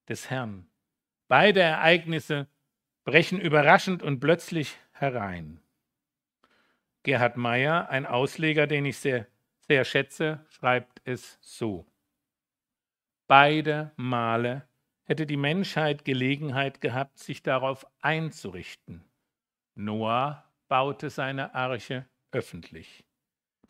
des 0.08 0.30
Herrn. 0.30 0.70
Beide 1.28 1.60
Ereignisse 1.60 2.48
brechen 3.10 3.40
überraschend 3.40 4.04
und 4.04 4.20
plötzlich 4.20 4.76
herein. 4.92 5.60
Gerhard 7.02 7.36
Meyer, 7.36 7.90
ein 7.90 8.06
Ausleger, 8.06 8.68
den 8.68 8.84
ich 8.84 8.98
sehr, 8.98 9.26
sehr 9.66 9.84
schätze, 9.84 10.46
schreibt 10.48 11.02
es 11.02 11.36
so. 11.40 11.84
Beide 13.26 13.90
Male 13.96 14.68
hätte 15.02 15.26
die 15.26 15.36
Menschheit 15.36 16.04
Gelegenheit 16.04 16.80
gehabt, 16.80 17.18
sich 17.18 17.42
darauf 17.42 17.84
einzurichten. 18.00 19.02
Noah 19.74 20.48
baute 20.68 21.10
seine 21.10 21.52
Arche 21.52 22.06
öffentlich. 22.30 23.04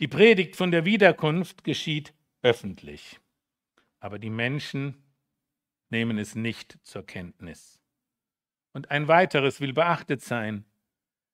Die 0.01 0.09
Predigt 0.09 0.55
von 0.55 0.71
der 0.71 0.85
Wiederkunft 0.85 1.65
geschieht 1.65 2.13
öffentlich. 2.43 3.21
Aber 4.01 4.19
die 4.19 4.29
Menschen 4.29 5.03
nehmen 5.89 6.19
es 6.19 6.35
nicht 6.35 6.79
zur 6.83 7.07
Kenntnis. 7.07 7.80
Und 8.73 8.91
ein 8.91 9.09
weiteres 9.09 9.61
will 9.61 9.73
beachtet 9.73 10.23
sein. 10.23 10.65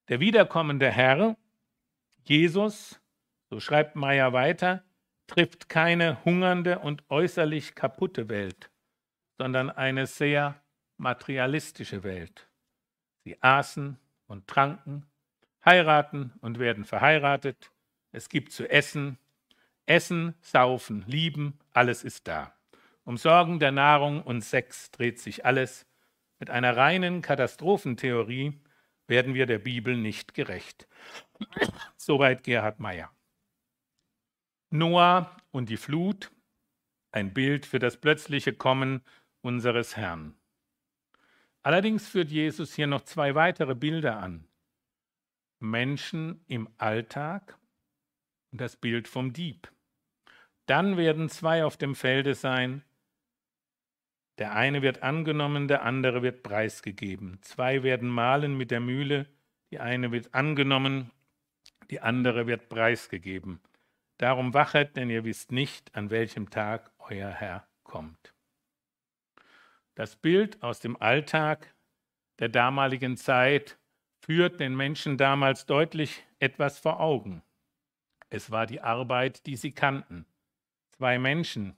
Der 0.08 0.20
wiederkommende 0.20 0.90
Herr, 0.90 1.36
Jesus, 2.24 3.00
so 3.50 3.60
schreibt 3.60 3.96
Meyer 3.96 4.32
weiter, 4.32 4.84
trifft 5.26 5.68
keine 5.68 6.24
hungernde 6.24 6.78
und 6.78 7.02
äußerlich 7.08 7.74
kaputte 7.74 8.28
Welt, 8.28 8.70
sondern 9.38 9.70
eine 9.70 10.06
sehr 10.06 10.60
materialistische 10.96 12.04
Welt. 12.04 12.48
Sie 13.24 13.42
aßen 13.42 13.98
und 14.26 14.46
tranken, 14.46 15.06
heiraten 15.64 16.32
und 16.40 16.58
werden 16.58 16.84
verheiratet, 16.84 17.72
es 18.12 18.28
gibt 18.28 18.52
zu 18.52 18.70
essen, 18.70 19.18
Essen, 19.84 20.34
Saufen, 20.40 21.04
Lieben, 21.06 21.58
alles 21.72 22.02
ist 22.02 22.26
da. 22.26 22.52
Um 23.04 23.16
Sorgen 23.16 23.60
der 23.60 23.70
Nahrung 23.70 24.22
und 24.22 24.42
Sex 24.42 24.90
dreht 24.90 25.20
sich 25.20 25.44
alles, 25.44 25.86
mit 26.38 26.50
einer 26.50 26.76
reinen 26.76 27.22
Katastrophentheorie 27.22 28.60
werden 29.06 29.34
wir 29.34 29.46
der 29.46 29.58
Bibel 29.58 29.96
nicht 29.96 30.34
gerecht. 30.34 30.88
Soweit 31.96 32.44
Gerhard 32.44 32.80
Meyer. 32.80 33.10
Noah 34.70 35.36
und 35.52 35.68
die 35.68 35.76
Flut, 35.76 36.30
ein 37.12 37.32
Bild 37.32 37.66
für 37.66 37.78
das 37.78 37.98
plötzliche 37.98 38.52
Kommen 38.52 39.02
unseres 39.40 39.96
Herrn. 39.96 40.34
Allerdings 41.62 42.08
führt 42.08 42.30
Jesus 42.30 42.74
hier 42.74 42.86
noch 42.86 43.02
zwei 43.02 43.34
weitere 43.34 43.74
Bilder 43.74 44.18
an. 44.18 44.46
Menschen 45.58 46.44
im 46.46 46.68
Alltag 46.78 47.58
und 48.52 48.60
das 48.60 48.76
Bild 48.76 49.08
vom 49.08 49.32
Dieb. 49.32 49.72
Dann 50.66 50.96
werden 50.96 51.28
zwei 51.28 51.64
auf 51.64 51.76
dem 51.76 51.94
Felde 51.94 52.34
sein, 52.34 52.84
der 54.38 54.54
eine 54.54 54.82
wird 54.82 55.02
angenommen, 55.02 55.68
der 55.68 55.82
andere 55.82 56.22
wird 56.22 56.42
preisgegeben. 56.42 57.38
Zwei 57.42 57.82
werden 57.82 58.08
mahlen 58.08 58.56
mit 58.56 58.70
der 58.70 58.80
Mühle, 58.80 59.26
Die 59.70 59.80
eine 59.80 60.12
wird 60.12 60.32
angenommen, 60.32 61.10
die 61.90 62.00
andere 62.00 62.46
wird 62.46 62.68
preisgegeben. 62.68 63.60
Darum 64.18 64.54
wachet, 64.54 64.96
denn 64.96 65.10
ihr 65.10 65.24
wisst 65.24 65.52
nicht, 65.52 65.94
an 65.94 66.10
welchem 66.10 66.50
Tag 66.50 66.90
euer 66.98 67.30
Herr 67.30 67.66
kommt. 67.82 68.32
Das 69.94 70.16
Bild 70.16 70.62
aus 70.62 70.80
dem 70.80 71.00
Alltag 71.00 71.74
der 72.38 72.48
damaligen 72.48 73.16
Zeit 73.16 73.78
führt 74.20 74.60
den 74.60 74.76
Menschen 74.76 75.16
damals 75.16 75.66
deutlich 75.66 76.24
etwas 76.38 76.78
vor 76.78 77.00
Augen. 77.00 77.42
Es 78.28 78.50
war 78.50 78.66
die 78.66 78.80
Arbeit, 78.80 79.46
die 79.46 79.56
sie 79.56 79.72
kannten. 79.72 80.26
Zwei 80.92 81.18
Menschen, 81.18 81.76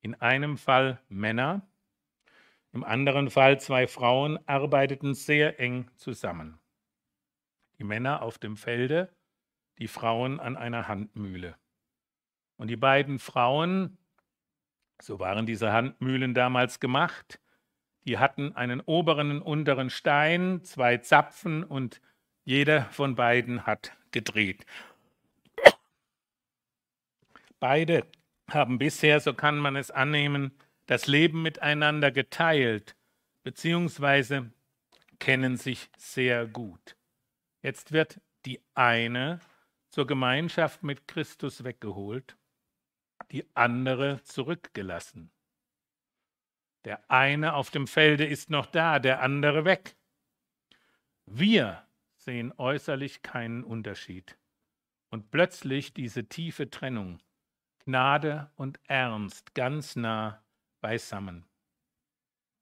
in 0.00 0.14
einem 0.14 0.56
Fall 0.56 1.00
Männer, 1.08 1.62
im 2.76 2.84
anderen 2.84 3.30
Fall 3.30 3.58
zwei 3.58 3.86
Frauen, 3.86 4.38
arbeiteten 4.46 5.14
sehr 5.14 5.58
eng 5.58 5.90
zusammen. 5.96 6.58
Die 7.78 7.84
Männer 7.84 8.20
auf 8.20 8.36
dem 8.36 8.58
Felde, 8.58 9.08
die 9.78 9.88
Frauen 9.88 10.40
an 10.40 10.58
einer 10.58 10.86
Handmühle. 10.86 11.56
Und 12.58 12.68
die 12.68 12.76
beiden 12.76 13.18
Frauen, 13.18 13.96
so 15.00 15.18
waren 15.18 15.46
diese 15.46 15.72
Handmühlen 15.72 16.34
damals 16.34 16.78
gemacht, 16.78 17.40
die 18.04 18.18
hatten 18.18 18.54
einen 18.54 18.82
oberen 18.82 19.30
und 19.30 19.40
unteren 19.40 19.88
Stein, 19.88 20.62
zwei 20.62 20.98
Zapfen 20.98 21.64
und 21.64 22.02
jeder 22.44 22.82
von 22.90 23.14
beiden 23.14 23.64
hat 23.64 23.96
gedreht. 24.10 24.66
Beide 27.58 28.06
haben 28.50 28.76
bisher, 28.76 29.18
so 29.20 29.32
kann 29.32 29.56
man 29.56 29.76
es 29.76 29.90
annehmen, 29.90 30.52
das 30.86 31.06
Leben 31.06 31.42
miteinander 31.42 32.10
geteilt, 32.10 32.96
beziehungsweise 33.42 34.50
kennen 35.18 35.56
sich 35.56 35.90
sehr 35.96 36.46
gut. 36.46 36.96
Jetzt 37.62 37.92
wird 37.92 38.20
die 38.44 38.60
eine 38.74 39.40
zur 39.90 40.06
Gemeinschaft 40.06 40.82
mit 40.82 41.08
Christus 41.08 41.64
weggeholt, 41.64 42.36
die 43.32 43.44
andere 43.54 44.22
zurückgelassen. 44.22 45.32
Der 46.84 47.10
eine 47.10 47.54
auf 47.54 47.70
dem 47.70 47.88
Felde 47.88 48.24
ist 48.24 48.50
noch 48.50 48.66
da, 48.66 49.00
der 49.00 49.20
andere 49.20 49.64
weg. 49.64 49.96
Wir 51.24 51.84
sehen 52.16 52.52
äußerlich 52.56 53.22
keinen 53.22 53.64
Unterschied. 53.64 54.38
Und 55.10 55.30
plötzlich 55.30 55.94
diese 55.94 56.28
tiefe 56.28 56.70
Trennung, 56.70 57.20
Gnade 57.84 58.52
und 58.54 58.78
Ernst 58.86 59.54
ganz 59.54 59.96
nah 59.96 60.44
beisammen. 60.80 61.44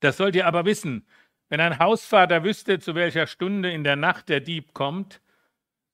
Das 0.00 0.16
sollt 0.16 0.36
ihr 0.36 0.46
aber 0.46 0.64
wissen, 0.64 1.06
wenn 1.48 1.60
ein 1.60 1.78
Hausvater 1.78 2.44
wüsste, 2.44 2.78
zu 2.78 2.94
welcher 2.94 3.26
Stunde 3.26 3.70
in 3.70 3.84
der 3.84 3.96
Nacht 3.96 4.28
der 4.28 4.40
Dieb 4.40 4.74
kommt, 4.74 5.20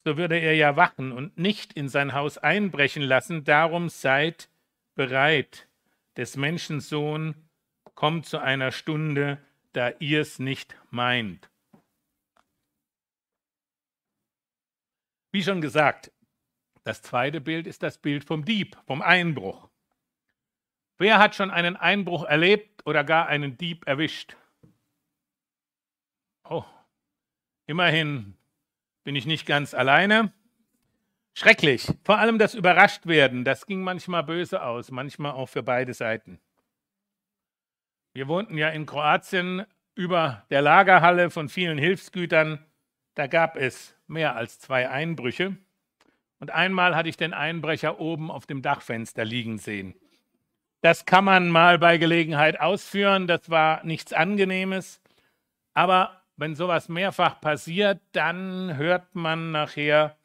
so 0.04 0.16
würde 0.16 0.38
er 0.38 0.54
ja 0.54 0.76
wachen 0.76 1.12
und 1.12 1.38
nicht 1.38 1.72
in 1.74 1.88
sein 1.88 2.14
Haus 2.14 2.38
einbrechen 2.38 3.02
lassen. 3.02 3.44
Darum 3.44 3.88
seid 3.88 4.48
bereit, 4.94 5.68
des 6.16 6.36
Menschen 6.36 6.80
Sohn 6.80 7.34
kommt 7.94 8.26
zu 8.26 8.38
einer 8.38 8.72
Stunde, 8.72 9.38
da 9.72 9.90
ihr 9.98 10.20
es 10.20 10.38
nicht 10.38 10.74
meint. 10.90 11.50
Wie 15.32 15.42
schon 15.42 15.60
gesagt, 15.60 16.10
das 16.82 17.02
zweite 17.02 17.40
Bild 17.40 17.66
ist 17.66 17.82
das 17.82 17.98
Bild 17.98 18.24
vom 18.24 18.44
Dieb, 18.44 18.76
vom 18.86 19.02
Einbruch. 19.02 19.69
Wer 21.00 21.18
hat 21.18 21.34
schon 21.34 21.50
einen 21.50 21.76
Einbruch 21.76 22.24
erlebt 22.24 22.86
oder 22.86 23.04
gar 23.04 23.26
einen 23.26 23.56
Dieb 23.56 23.86
erwischt? 23.86 24.36
Oh, 26.44 26.62
immerhin 27.66 28.36
bin 29.02 29.16
ich 29.16 29.24
nicht 29.24 29.46
ganz 29.46 29.72
alleine. 29.72 30.30
Schrecklich. 31.32 31.90
Vor 32.04 32.18
allem 32.18 32.38
das 32.38 32.54
Überraschtwerden, 32.54 33.46
das 33.46 33.64
ging 33.64 33.80
manchmal 33.80 34.24
böse 34.24 34.62
aus, 34.62 34.90
manchmal 34.90 35.32
auch 35.32 35.48
für 35.48 35.62
beide 35.62 35.94
Seiten. 35.94 36.38
Wir 38.12 38.28
wohnten 38.28 38.58
ja 38.58 38.68
in 38.68 38.84
Kroatien 38.84 39.64
über 39.94 40.44
der 40.50 40.60
Lagerhalle 40.60 41.30
von 41.30 41.48
vielen 41.48 41.78
Hilfsgütern. 41.78 42.62
Da 43.14 43.26
gab 43.26 43.56
es 43.56 43.96
mehr 44.06 44.36
als 44.36 44.58
zwei 44.58 44.90
Einbrüche. 44.90 45.56
Und 46.40 46.50
einmal 46.50 46.94
hatte 46.94 47.08
ich 47.08 47.16
den 47.16 47.32
Einbrecher 47.32 48.00
oben 48.00 48.30
auf 48.30 48.44
dem 48.44 48.60
Dachfenster 48.60 49.24
liegen 49.24 49.56
sehen. 49.56 49.94
Das 50.80 51.04
kann 51.04 51.24
man 51.24 51.50
mal 51.50 51.78
bei 51.78 51.98
Gelegenheit 51.98 52.60
ausführen. 52.60 53.26
Das 53.26 53.50
war 53.50 53.84
nichts 53.84 54.12
Angenehmes. 54.12 55.00
Aber 55.74 56.22
wenn 56.36 56.54
sowas 56.54 56.88
mehrfach 56.88 57.40
passiert, 57.40 58.00
dann 58.12 58.76
hört 58.76 59.14
man 59.14 59.52
nachher 59.52 60.16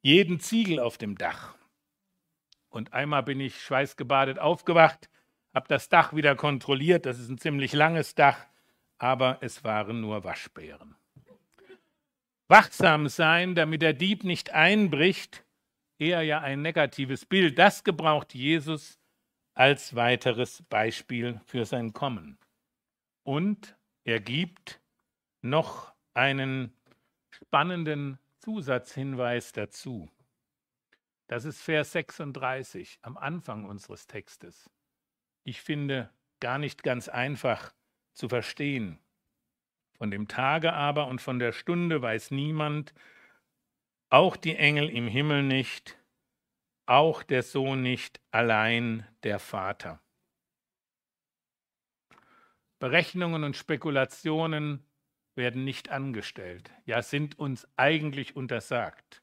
jeden 0.00 0.40
Ziegel 0.40 0.80
auf 0.80 0.98
dem 0.98 1.16
Dach. 1.16 1.54
Und 2.68 2.92
einmal 2.92 3.22
bin 3.22 3.38
ich 3.38 3.60
schweißgebadet 3.60 4.38
aufgewacht 4.38 5.08
habe 5.54 5.68
das 5.68 5.88
Dach 5.88 6.14
wieder 6.14 6.34
kontrolliert. 6.34 7.06
Das 7.06 7.18
ist 7.18 7.28
ein 7.28 7.38
ziemlich 7.38 7.72
langes 7.72 8.14
Dach, 8.14 8.38
aber 8.98 9.38
es 9.40 9.64
waren 9.64 10.00
nur 10.00 10.24
Waschbären. 10.24 10.96
Wachsam 12.48 13.08
sein, 13.08 13.54
damit 13.54 13.82
der 13.82 13.94
Dieb 13.94 14.24
nicht 14.24 14.50
einbricht, 14.52 15.44
eher 15.98 16.22
ja 16.22 16.40
ein 16.40 16.62
negatives 16.62 17.24
Bild. 17.24 17.58
Das 17.58 17.84
gebraucht 17.84 18.34
Jesus 18.34 18.98
als 19.54 19.94
weiteres 19.94 20.62
Beispiel 20.62 21.40
für 21.44 21.64
sein 21.64 21.92
Kommen. 21.92 22.38
Und 23.22 23.76
er 24.04 24.20
gibt 24.20 24.80
noch 25.40 25.92
einen 26.14 26.72
spannenden 27.30 28.18
Zusatzhinweis 28.38 29.52
dazu. 29.52 30.10
Das 31.28 31.44
ist 31.44 31.62
Vers 31.62 31.92
36 31.92 32.98
am 33.02 33.16
Anfang 33.16 33.64
unseres 33.64 34.06
Textes 34.06 34.70
ich 35.44 35.60
finde, 35.60 36.10
gar 36.40 36.58
nicht 36.58 36.82
ganz 36.82 37.08
einfach 37.08 37.72
zu 38.12 38.28
verstehen. 38.28 38.98
Von 39.94 40.10
dem 40.10 40.28
Tage 40.28 40.72
aber 40.72 41.06
und 41.06 41.20
von 41.20 41.38
der 41.38 41.52
Stunde 41.52 42.02
weiß 42.02 42.30
niemand, 42.30 42.92
auch 44.10 44.36
die 44.36 44.56
Engel 44.56 44.90
im 44.90 45.06
Himmel 45.06 45.42
nicht, 45.42 45.98
auch 46.86 47.22
der 47.22 47.42
Sohn 47.42 47.82
nicht, 47.82 48.20
allein 48.30 49.06
der 49.22 49.38
Vater. 49.38 50.00
Berechnungen 52.78 53.44
und 53.44 53.56
Spekulationen 53.56 54.84
werden 55.34 55.64
nicht 55.64 55.90
angestellt, 55.90 56.70
ja 56.84 57.00
sind 57.02 57.38
uns 57.38 57.66
eigentlich 57.76 58.36
untersagt. 58.36 59.22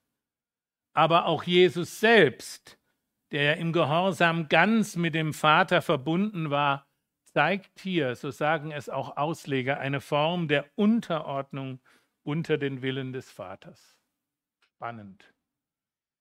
Aber 0.94 1.26
auch 1.26 1.44
Jesus 1.44 2.00
selbst 2.00 2.80
der 3.32 3.58
im 3.58 3.74
Gehorsam 3.74 4.50
ganz 4.50 4.96
mit 4.96 5.14
dem 5.14 5.34
Vater 5.34 5.82
verbunden 5.82 6.50
war, 6.50 6.88
zeigt 7.26 7.80
hier, 7.80 8.16
so 8.16 8.32
sagen 8.32 8.72
es 8.72 8.90
auch 8.90 9.18
Ausleger, 9.18 9.80
eine 9.80 10.02
Form 10.02 10.48
der 10.48 10.66
Unterordnung 10.76 11.80
unter 12.24 12.58
den 12.58 12.82
Willen 12.82 13.14
des 13.14 13.32
Vaters. 13.32 13.98
Spannend. 14.60 15.32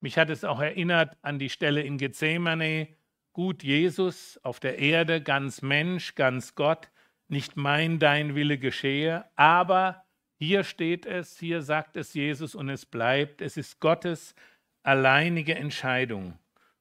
Mich 0.00 0.16
hat 0.16 0.30
es 0.30 0.44
auch 0.44 0.60
erinnert 0.60 1.16
an 1.22 1.38
die 1.38 1.50
Stelle 1.50 1.82
in 1.82 1.98
Gethsemane, 1.98 2.88
gut 3.32 3.62
Jesus 3.62 4.38
auf 4.42 4.60
der 4.60 4.78
Erde, 4.78 5.20
ganz 5.22 5.62
Mensch, 5.62 6.14
ganz 6.14 6.54
Gott, 6.54 6.88
nicht 7.28 7.56
mein, 7.56 7.98
dein 7.98 8.34
Wille 8.34 8.58
geschehe, 8.58 9.24
aber 9.36 10.04
hier 10.38 10.62
steht 10.62 11.04
es, 11.04 11.38
hier 11.38 11.62
sagt 11.62 11.96
es 11.96 12.14
Jesus 12.14 12.54
und 12.54 12.68
es 12.68 12.86
bleibt, 12.86 13.40
es 13.42 13.56
ist 13.56 13.80
Gottes 13.80 14.34
alleinige 14.84 15.56
Entscheidung. 15.56 16.38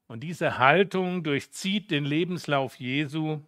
Und 0.07 0.21
diese 0.21 0.57
Haltung 0.59 1.23
durchzieht 1.23 1.91
den 1.91 2.05
Lebenslauf 2.05 2.75
Jesu, 2.75 3.41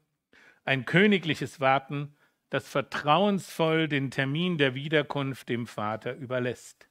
ein 0.65 0.85
königliches 0.85 1.59
Warten, 1.59 2.15
das 2.49 2.67
vertrauensvoll 2.67 3.87
den 3.87 4.11
Termin 4.11 4.57
der 4.57 4.73
Wiederkunft 4.73 5.47
dem 5.47 5.67
Vater 5.67 6.15
überlässt. 6.15 6.88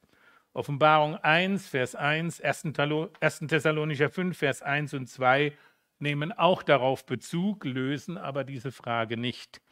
Offenbarung 0.58 1.14
1, 1.14 1.68
Vers 1.68 1.94
1, 1.94 2.40
1. 2.40 2.62
Thessalonicher 3.46 4.10
5, 4.10 4.36
Vers 4.36 4.60
1 4.60 4.92
und 4.92 5.06
2 5.06 5.56
nehmen 6.00 6.32
auch 6.32 6.64
darauf 6.64 7.06
Bezug, 7.06 7.64
lösen 7.64 8.18
aber 8.18 8.42
diese 8.42 8.72
Frage 8.72 9.16
nicht. 9.16 9.62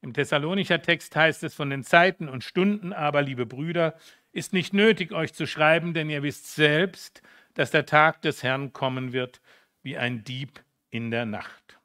Im 0.00 0.14
Thessalonicher 0.14 0.82
Text 0.82 1.16
heißt 1.16 1.42
es 1.42 1.56
von 1.56 1.68
den 1.68 1.82
Zeiten 1.82 2.28
und 2.28 2.44
Stunden 2.44 2.92
aber, 2.92 3.22
liebe 3.22 3.44
Brüder, 3.44 3.98
ist 4.30 4.52
nicht 4.52 4.72
nötig, 4.72 5.10
euch 5.10 5.34
zu 5.34 5.48
schreiben, 5.48 5.94
denn 5.94 6.08
ihr 6.08 6.22
wisst 6.22 6.54
selbst, 6.54 7.22
dass 7.54 7.72
der 7.72 7.84
Tag 7.84 8.22
des 8.22 8.44
Herrn 8.44 8.72
kommen 8.72 9.12
wird 9.12 9.40
wie 9.82 9.98
ein 9.98 10.22
Dieb 10.22 10.62
in 10.90 11.10
der 11.10 11.26
Nacht. 11.26 11.80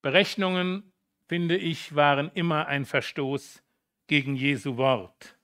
Berechnungen, 0.00 0.94
finde 1.28 1.58
ich, 1.58 1.94
waren 1.94 2.30
immer 2.32 2.68
ein 2.68 2.86
Verstoß 2.86 3.62
gegen 4.06 4.34
Jesu 4.34 4.78
Wort. 4.78 5.35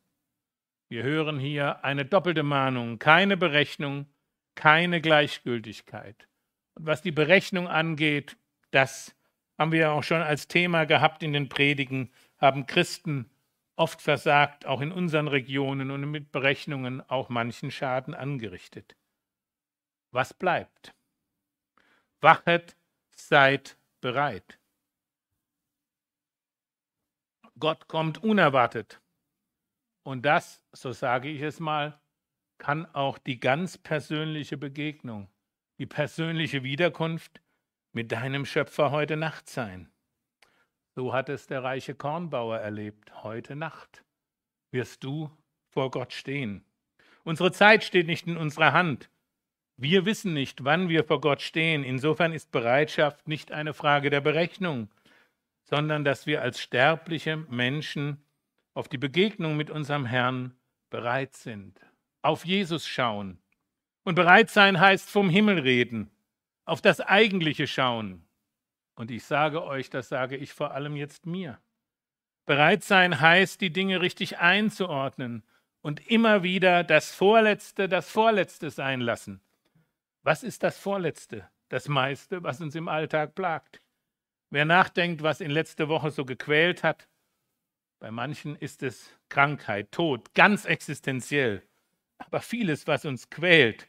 Wir 0.92 1.04
hören 1.04 1.38
hier 1.38 1.82
eine 1.86 2.04
doppelte 2.04 2.42
Mahnung, 2.42 2.98
keine 2.98 3.38
Berechnung, 3.38 4.04
keine 4.54 5.00
Gleichgültigkeit. 5.00 6.28
Und 6.74 6.84
was 6.84 7.00
die 7.00 7.12
Berechnung 7.12 7.66
angeht, 7.66 8.36
das 8.72 9.16
haben 9.56 9.72
wir 9.72 9.92
auch 9.92 10.02
schon 10.02 10.20
als 10.20 10.48
Thema 10.48 10.84
gehabt 10.84 11.22
in 11.22 11.32
den 11.32 11.48
Predigen, 11.48 12.12
haben 12.36 12.66
Christen 12.66 13.30
oft 13.74 14.02
versagt, 14.02 14.66
auch 14.66 14.82
in 14.82 14.92
unseren 14.92 15.28
Regionen 15.28 15.90
und 15.90 16.10
mit 16.10 16.30
Berechnungen 16.30 17.00
auch 17.08 17.30
manchen 17.30 17.70
Schaden 17.70 18.12
angerichtet. 18.12 18.94
Was 20.10 20.34
bleibt? 20.34 20.92
Wachet, 22.20 22.76
seid 23.16 23.78
bereit. 24.02 24.58
Gott 27.58 27.88
kommt 27.88 28.22
unerwartet. 28.22 29.00
Und 30.02 30.24
das, 30.26 30.62
so 30.72 30.92
sage 30.92 31.28
ich 31.28 31.42
es 31.42 31.60
mal, 31.60 32.00
kann 32.58 32.86
auch 32.94 33.18
die 33.18 33.40
ganz 33.40 33.78
persönliche 33.78 34.56
Begegnung, 34.56 35.28
die 35.78 35.86
persönliche 35.86 36.62
Wiederkunft 36.62 37.40
mit 37.92 38.12
deinem 38.12 38.44
Schöpfer 38.46 38.90
heute 38.90 39.16
Nacht 39.16 39.48
sein. 39.48 39.90
So 40.94 41.12
hat 41.12 41.28
es 41.28 41.46
der 41.46 41.62
reiche 41.62 41.94
Kornbauer 41.94 42.58
erlebt. 42.58 43.22
Heute 43.22 43.56
Nacht 43.56 44.04
wirst 44.70 45.04
du 45.04 45.30
vor 45.70 45.90
Gott 45.90 46.12
stehen. 46.12 46.64
Unsere 47.24 47.52
Zeit 47.52 47.84
steht 47.84 48.06
nicht 48.06 48.26
in 48.26 48.36
unserer 48.36 48.72
Hand. 48.72 49.08
Wir 49.76 50.04
wissen 50.04 50.34
nicht, 50.34 50.64
wann 50.64 50.88
wir 50.88 51.04
vor 51.04 51.20
Gott 51.20 51.40
stehen. 51.40 51.82
Insofern 51.82 52.32
ist 52.32 52.52
Bereitschaft 52.52 53.26
nicht 53.26 53.52
eine 53.52 53.74
Frage 53.74 54.10
der 54.10 54.20
Berechnung, 54.20 54.90
sondern 55.64 56.04
dass 56.04 56.26
wir 56.26 56.42
als 56.42 56.60
sterbliche 56.60 57.36
Menschen 57.36 58.22
auf 58.74 58.88
die 58.88 58.98
Begegnung 58.98 59.56
mit 59.56 59.70
unserem 59.70 60.06
Herrn 60.06 60.54
bereit 60.90 61.34
sind, 61.34 61.80
auf 62.22 62.44
Jesus 62.44 62.86
schauen. 62.86 63.38
Und 64.04 64.14
bereit 64.14 64.50
sein 64.50 64.80
heißt 64.80 65.08
vom 65.08 65.30
Himmel 65.30 65.58
reden, 65.60 66.10
auf 66.64 66.80
das 66.80 67.00
Eigentliche 67.00 67.66
schauen, 67.66 68.24
und 68.94 69.10
ich 69.10 69.24
sage 69.24 69.64
euch, 69.64 69.90
das 69.90 70.08
sage 70.08 70.36
ich 70.36 70.52
vor 70.52 70.72
allem 70.72 70.96
jetzt 70.96 71.26
mir. 71.26 71.58
Bereit 72.44 72.84
sein 72.84 73.20
heißt, 73.20 73.60
die 73.60 73.72
Dinge 73.72 74.00
richtig 74.00 74.38
einzuordnen 74.38 75.42
und 75.80 76.06
immer 76.08 76.42
wieder 76.42 76.84
das 76.84 77.14
Vorletzte 77.14 77.88
das 77.88 78.10
Vorletzte 78.10 78.70
sein 78.70 79.00
lassen. 79.00 79.40
Was 80.22 80.42
ist 80.42 80.62
das 80.62 80.78
Vorletzte? 80.78 81.48
Das 81.68 81.88
meiste, 81.88 82.42
was 82.42 82.60
uns 82.60 82.74
im 82.74 82.88
Alltag 82.88 83.34
plagt. 83.34 83.80
Wer 84.50 84.66
nachdenkt, 84.66 85.22
was 85.22 85.40
in 85.40 85.50
letzter 85.50 85.88
Woche 85.88 86.10
so 86.10 86.24
gequält 86.24 86.82
hat, 86.82 87.08
bei 88.02 88.10
manchen 88.10 88.56
ist 88.56 88.82
es 88.82 89.16
Krankheit, 89.28 89.92
Tod, 89.92 90.34
ganz 90.34 90.64
existenziell. 90.64 91.62
Aber 92.18 92.40
vieles, 92.40 92.88
was 92.88 93.04
uns 93.04 93.30
quält, 93.30 93.86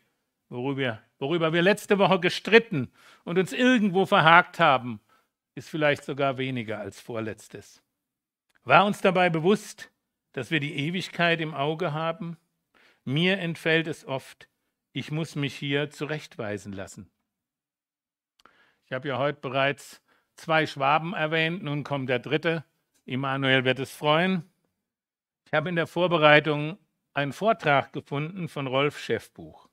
worüber, 0.50 1.02
worüber 1.18 1.52
wir 1.52 1.64
letzte 1.64 1.98
Woche 1.98 2.20
gestritten 2.20 2.92
und 3.24 3.40
uns 3.40 3.54
irgendwo 3.54 4.06
verhakt 4.06 4.60
haben, 4.60 5.02
ist 5.56 5.68
vielleicht 5.68 6.04
sogar 6.06 6.38
weniger 6.38 6.78
als 6.78 7.02
vorletztes. 7.02 7.82
War 8.64 8.86
uns 8.86 9.02
dabei 9.02 9.32
bewusst, 9.32 9.90
dass 10.34 10.52
wir 10.52 10.60
die 10.60 10.76
Ewigkeit 10.76 11.42
im 11.42 11.56
Auge 11.56 11.92
haben? 11.94 12.38
Mir 13.06 13.40
entfällt 13.40 13.88
es 13.88 14.06
oft, 14.06 14.48
ich 14.92 15.10
muss 15.10 15.36
mich 15.36 15.56
hier 15.56 15.90
zurechtweisen 15.90 16.72
lassen. 16.72 17.10
Ich 18.86 18.94
habe 18.94 19.08
ja 19.08 19.18
heute 19.18 19.40
bereits 19.42 20.04
zwei 20.36 20.68
Schwaben 20.68 21.16
erwähnt, 21.16 21.64
nun 21.64 21.84
kommt 21.84 22.10
der 22.10 22.20
dritte. 22.20 22.64
Immanuel 23.06 23.66
wird 23.66 23.80
es 23.80 23.92
freuen. 23.92 24.44
Ich 25.46 25.54
habe 25.54 25.70
in 25.70 25.76
der 25.76 25.88
Vorbereitung 25.88 26.78
einen 27.14 27.34
Vortrag 27.34 27.94
gefunden 27.94 28.48
von 28.48 28.68
Rolf 28.68 29.00
Schäffbuch. 29.00 29.70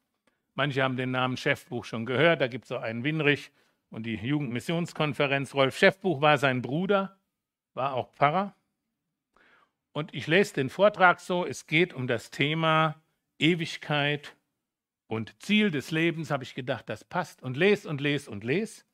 Manche 0.55 0.83
haben 0.83 0.97
den 0.97 1.13
Namen 1.13 1.37
Chefbuch 1.37 1.85
schon 1.85 2.07
gehört. 2.07 2.41
Da 2.41 2.49
gibt 2.49 2.65
es 2.67 2.73
auch 2.73 2.83
einen 2.83 3.05
Winrich 3.05 3.51
und 3.89 4.05
die 4.05 4.17
Jugendmissionskonferenz. 4.17 5.55
Rolf 5.55 5.79
Chefbuch 5.79 6.21
war 6.21 6.39
sein 6.39 6.61
Bruder, 6.61 7.19
war 7.75 7.95
auch 7.95 8.13
Pfarrer. 8.13 8.55
Und 9.93 10.13
ich 10.15 10.27
lese 10.27 10.55
den 10.55 10.69
Vortrag 10.69 11.21
so: 11.21 11.47
Es 11.47 11.67
geht 11.67 11.95
um 11.95 12.07
das 12.07 12.31
Thema 12.31 13.01
Ewigkeit 13.39 14.37
und 15.07 15.41
Ziel 15.43 15.71
des 15.71 15.91
Lebens. 15.91 16.31
Habe 16.31 16.45
ich 16.45 16.55
gedacht, 16.55 16.89
das 16.89 17.05
passt. 17.05 17.43
Und 17.43 17.57
lese 17.57 17.89
und 17.89 18.01
lese 18.01 18.31
und 18.31 18.45
lese. 18.45 18.85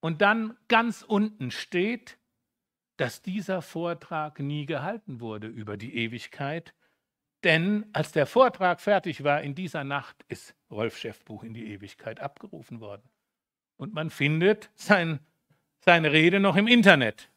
Und 0.00 0.22
dann 0.22 0.56
ganz 0.68 1.02
unten 1.02 1.50
steht, 1.50 2.18
dass 2.96 3.22
dieser 3.22 3.62
Vortrag 3.62 4.38
nie 4.40 4.66
gehalten 4.66 5.20
wurde 5.20 5.46
über 5.46 5.76
die 5.76 5.96
Ewigkeit, 5.96 6.74
denn 7.44 7.86
als 7.92 8.12
der 8.12 8.26
Vortrag 8.26 8.80
fertig 8.80 9.22
war 9.22 9.42
in 9.42 9.54
dieser 9.54 9.84
Nacht, 9.84 10.24
ist 10.28 10.54
Rolf 10.70 10.96
Schäffbuch 10.96 11.44
in 11.44 11.54
die 11.54 11.72
Ewigkeit 11.72 12.20
abgerufen 12.20 12.80
worden. 12.80 13.08
Und 13.76 13.92
man 13.94 14.10
findet 14.10 14.70
sein, 14.74 15.20
seine 15.80 16.12
Rede 16.12 16.40
noch 16.40 16.56
im 16.56 16.66
Internet. 16.66 17.28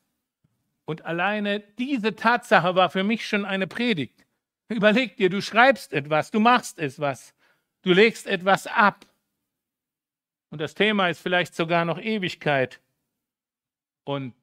Und 0.86 1.06
alleine 1.06 1.60
diese 1.78 2.16
Tatsache 2.16 2.74
war 2.76 2.90
für 2.90 3.04
mich 3.04 3.28
schon 3.28 3.46
eine 3.46 3.68
Predigt. 3.68 4.26
Überleg 4.70 5.18
dir, 5.18 5.30
du 5.30 5.42
schreibst 5.42 5.94
etwas, 5.94 6.32
du 6.32 6.40
machst 6.40 6.80
etwas, 6.80 7.36
du 7.82 7.94
legst 7.94 8.26
etwas 8.26 8.66
ab. 8.66 9.06
Und 10.50 10.62
das 10.62 10.74
Thema 10.74 11.10
ist 11.10 11.22
vielleicht 11.22 11.54
sogar 11.54 11.86
noch 11.86 12.00
Ewigkeit. 12.00 12.80
Und 14.04 14.34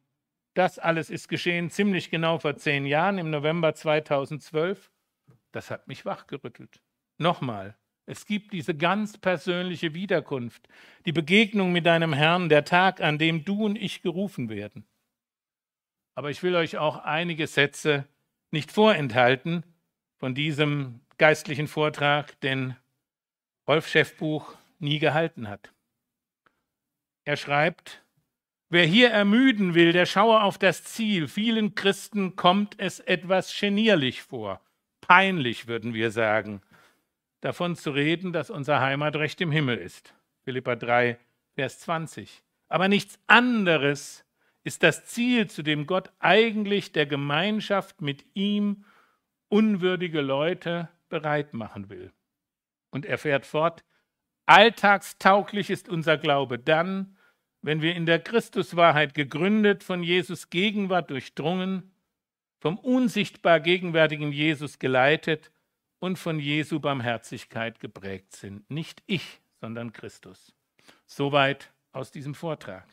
das 0.56 0.78
alles 0.78 1.10
ist 1.10 1.28
geschehen 1.28 1.70
ziemlich 1.70 2.10
genau 2.10 2.38
vor 2.38 2.56
zehn 2.56 2.86
Jahren, 2.86 3.18
im 3.18 3.30
November 3.30 3.74
2012. 3.74 4.90
Das 5.52 5.70
hat 5.70 5.86
mich 5.86 6.04
wachgerüttelt. 6.04 6.80
Nochmal, 7.18 7.76
es 8.06 8.24
gibt 8.24 8.52
diese 8.52 8.74
ganz 8.74 9.18
persönliche 9.18 9.92
Wiederkunft, 9.94 10.68
die 11.04 11.12
Begegnung 11.12 11.72
mit 11.72 11.86
deinem 11.86 12.12
Herrn, 12.12 12.48
der 12.48 12.64
Tag, 12.64 13.00
an 13.00 13.18
dem 13.18 13.44
du 13.44 13.64
und 13.64 13.76
ich 13.76 14.00
gerufen 14.00 14.48
werden. 14.48 14.86
Aber 16.14 16.30
ich 16.30 16.42
will 16.42 16.54
euch 16.54 16.78
auch 16.78 16.98
einige 16.98 17.46
Sätze 17.46 18.06
nicht 18.50 18.72
vorenthalten 18.72 19.64
von 20.18 20.34
diesem 20.34 21.00
geistlichen 21.18 21.68
Vortrag, 21.68 22.40
den 22.40 22.76
Rolf 23.68 23.88
Schäffbuch 23.88 24.54
nie 24.78 24.98
gehalten 24.98 25.48
hat. 25.48 25.72
Er 27.24 27.36
schreibt, 27.36 28.05
Wer 28.68 28.84
hier 28.84 29.10
ermüden 29.10 29.74
will, 29.74 29.92
der 29.92 30.06
schaue 30.06 30.42
auf 30.42 30.58
das 30.58 30.84
Ziel. 30.84 31.28
Vielen 31.28 31.74
Christen 31.74 32.36
kommt 32.36 32.74
es 32.78 33.00
etwas 33.00 33.56
genierlich 33.58 34.22
vor 34.22 34.60
peinlich, 35.06 35.68
würden 35.68 35.94
wir 35.94 36.10
sagen, 36.10 36.62
davon 37.40 37.76
zu 37.76 37.90
reden, 37.90 38.32
dass 38.32 38.50
unser 38.50 38.80
Heimatrecht 38.80 39.40
im 39.40 39.52
Himmel 39.52 39.78
ist. 39.78 40.14
Philippa 40.42 40.74
3, 40.74 41.18
Vers 41.54 41.80
20. 41.80 42.42
Aber 42.68 42.88
nichts 42.88 43.18
anderes 43.26 44.24
ist 44.64 44.82
das 44.82 45.06
Ziel, 45.06 45.48
zu 45.48 45.62
dem 45.62 45.86
Gott 45.86 46.10
eigentlich 46.18 46.92
der 46.92 47.06
Gemeinschaft 47.06 48.02
mit 48.02 48.24
ihm 48.34 48.84
unwürdige 49.48 50.20
Leute 50.20 50.88
bereit 51.08 51.54
machen 51.54 51.88
will. 51.88 52.12
Und 52.90 53.06
er 53.06 53.18
fährt 53.18 53.46
fort, 53.46 53.84
alltagstauglich 54.46 55.70
ist 55.70 55.88
unser 55.88 56.18
Glaube 56.18 56.58
dann, 56.58 57.15
wenn 57.66 57.82
wir 57.82 57.94
in 57.94 58.06
der 58.06 58.20
Christuswahrheit 58.20 59.12
gegründet, 59.12 59.82
von 59.82 60.02
Jesus 60.02 60.50
Gegenwart 60.50 61.10
durchdrungen 61.10 61.92
vom 62.66 62.78
unsichtbar 62.78 63.60
gegenwärtigen 63.60 64.32
Jesus 64.32 64.78
geleitet 64.78 65.50
und 65.98 66.18
von 66.18 66.40
Jesu 66.40 66.80
Barmherzigkeit 66.80 67.80
geprägt 67.80 68.34
sind. 68.34 68.68
Nicht 68.70 69.02
ich, 69.06 69.40
sondern 69.60 69.92
Christus. 69.92 70.54
Soweit 71.06 71.72
aus 71.92 72.10
diesem 72.10 72.34
Vortrag. 72.34 72.86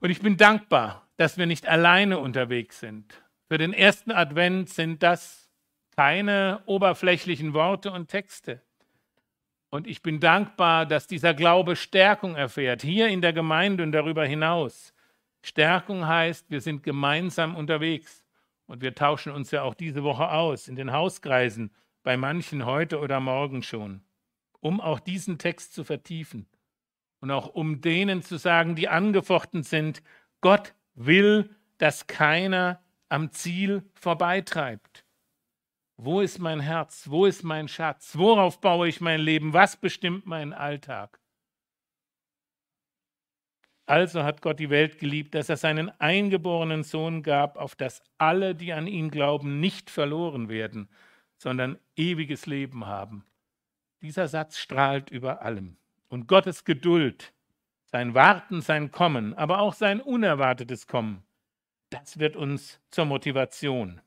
Und 0.00 0.10
ich 0.10 0.20
bin 0.20 0.36
dankbar, 0.36 1.08
dass 1.16 1.38
wir 1.38 1.46
nicht 1.46 1.66
alleine 1.66 2.18
unterwegs 2.18 2.80
sind. 2.80 3.22
Für 3.48 3.58
den 3.58 3.72
ersten 3.72 4.10
Advent 4.10 4.68
sind 4.68 5.02
das 5.02 5.48
keine 5.94 6.62
oberflächlichen 6.66 7.54
Worte 7.54 7.92
und 7.92 8.08
Texte. 8.08 8.62
Und 9.72 9.86
ich 9.86 10.02
bin 10.02 10.20
dankbar, 10.20 10.84
dass 10.84 11.06
dieser 11.06 11.32
Glaube 11.32 11.76
Stärkung 11.76 12.36
erfährt, 12.36 12.82
hier 12.82 13.08
in 13.08 13.22
der 13.22 13.32
Gemeinde 13.32 13.82
und 13.82 13.92
darüber 13.92 14.26
hinaus. 14.26 14.92
Stärkung 15.42 16.06
heißt, 16.06 16.50
wir 16.50 16.60
sind 16.60 16.82
gemeinsam 16.82 17.56
unterwegs 17.56 18.22
und 18.66 18.82
wir 18.82 18.94
tauschen 18.94 19.32
uns 19.32 19.50
ja 19.50 19.62
auch 19.62 19.72
diese 19.72 20.02
Woche 20.02 20.30
aus 20.30 20.68
in 20.68 20.76
den 20.76 20.92
Hauskreisen, 20.92 21.70
bei 22.02 22.18
manchen 22.18 22.66
heute 22.66 22.98
oder 22.98 23.18
morgen 23.18 23.62
schon, 23.62 24.02
um 24.60 24.78
auch 24.78 25.00
diesen 25.00 25.38
Text 25.38 25.72
zu 25.72 25.84
vertiefen 25.84 26.46
und 27.20 27.30
auch 27.30 27.46
um 27.46 27.80
denen 27.80 28.20
zu 28.20 28.36
sagen, 28.36 28.74
die 28.74 28.88
angefochten 28.88 29.62
sind, 29.62 30.02
Gott 30.42 30.74
will, 30.94 31.48
dass 31.78 32.06
keiner 32.06 32.82
am 33.08 33.30
Ziel 33.30 33.84
vorbeitreibt. 33.94 35.06
Wo 36.04 36.20
ist 36.20 36.40
mein 36.40 36.58
Herz? 36.58 37.08
Wo 37.08 37.26
ist 37.26 37.44
mein 37.44 37.68
Schatz? 37.68 38.18
Worauf 38.18 38.60
baue 38.60 38.88
ich 38.88 39.00
mein 39.00 39.20
Leben? 39.20 39.52
Was 39.52 39.76
bestimmt 39.76 40.26
meinen 40.26 40.52
Alltag? 40.52 41.20
Also 43.86 44.24
hat 44.24 44.42
Gott 44.42 44.58
die 44.58 44.70
Welt 44.70 44.98
geliebt, 44.98 45.32
dass 45.36 45.48
er 45.48 45.56
seinen 45.56 45.90
eingeborenen 46.00 46.82
Sohn 46.82 47.22
gab, 47.22 47.56
auf 47.56 47.76
dass 47.76 48.02
alle, 48.18 48.56
die 48.56 48.72
an 48.72 48.88
ihn 48.88 49.12
glauben, 49.12 49.60
nicht 49.60 49.90
verloren 49.90 50.48
werden, 50.48 50.88
sondern 51.36 51.78
ewiges 51.94 52.46
Leben 52.46 52.86
haben. 52.86 53.24
Dieser 54.00 54.26
Satz 54.26 54.58
strahlt 54.58 55.08
über 55.08 55.42
allem. 55.42 55.76
Und 56.08 56.26
Gottes 56.26 56.64
Geduld, 56.64 57.32
sein 57.84 58.12
Warten, 58.12 58.60
sein 58.60 58.90
Kommen, 58.90 59.34
aber 59.34 59.60
auch 59.60 59.74
sein 59.74 60.00
unerwartetes 60.00 60.88
Kommen, 60.88 61.22
das 61.90 62.18
wird 62.18 62.34
uns 62.34 62.80
zur 62.90 63.04
Motivation. 63.04 64.00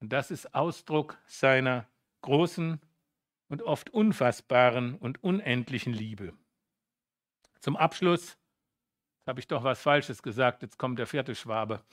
Und 0.00 0.12
das 0.12 0.30
ist 0.30 0.54
Ausdruck 0.54 1.18
seiner 1.26 1.86
großen 2.22 2.80
und 3.48 3.62
oft 3.62 3.90
unfassbaren 3.90 4.94
und 4.94 5.22
unendlichen 5.22 5.92
Liebe. 5.92 6.32
Zum 7.60 7.76
Abschluss 7.76 8.38
habe 9.26 9.40
ich 9.40 9.46
doch 9.46 9.62
was 9.62 9.82
Falsches 9.82 10.22
gesagt, 10.22 10.62
jetzt 10.62 10.78
kommt 10.78 10.98
der 10.98 11.06
vierte 11.06 11.34
Schwabe. 11.34 11.84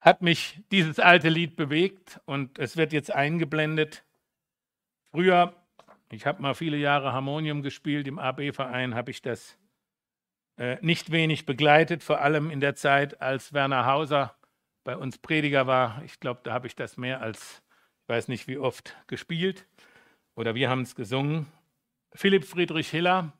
Hat 0.00 0.22
mich 0.22 0.62
dieses 0.70 0.98
alte 0.98 1.28
Lied 1.28 1.56
bewegt 1.56 2.20
und 2.24 2.58
es 2.58 2.78
wird 2.78 2.94
jetzt 2.94 3.12
eingeblendet. 3.12 4.02
Früher, 5.10 5.54
ich 6.10 6.24
habe 6.24 6.40
mal 6.40 6.54
viele 6.54 6.78
Jahre 6.78 7.12
Harmonium 7.12 7.62
gespielt, 7.62 8.08
im 8.08 8.18
AB-Verein 8.18 8.94
habe 8.94 9.10
ich 9.10 9.20
das 9.20 9.58
äh, 10.56 10.78
nicht 10.80 11.12
wenig 11.12 11.44
begleitet, 11.44 12.02
vor 12.02 12.22
allem 12.22 12.50
in 12.50 12.60
der 12.60 12.76
Zeit, 12.76 13.20
als 13.20 13.52
Werner 13.52 13.84
Hauser 13.84 14.34
bei 14.84 14.96
uns 14.96 15.18
Prediger 15.18 15.66
war. 15.66 16.02
Ich 16.04 16.20
glaube, 16.20 16.40
da 16.44 16.52
habe 16.52 16.66
ich 16.66 16.74
das 16.74 16.96
mehr 16.96 17.20
als, 17.20 17.62
ich 18.02 18.08
weiß 18.08 18.28
nicht 18.28 18.48
wie 18.48 18.58
oft, 18.58 18.96
gespielt 19.06 19.66
oder 20.34 20.54
wir 20.54 20.68
haben 20.68 20.82
es 20.82 20.94
gesungen. 20.94 21.46
Philipp 22.14 22.44
Friedrich 22.44 22.90
Hiller, 22.90 23.32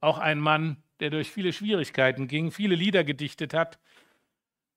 auch 0.00 0.18
ein 0.18 0.38
Mann, 0.38 0.76
der 1.00 1.10
durch 1.10 1.30
viele 1.30 1.52
Schwierigkeiten 1.52 2.28
ging, 2.28 2.50
viele 2.50 2.74
Lieder 2.74 3.04
gedichtet 3.04 3.54
hat. 3.54 3.78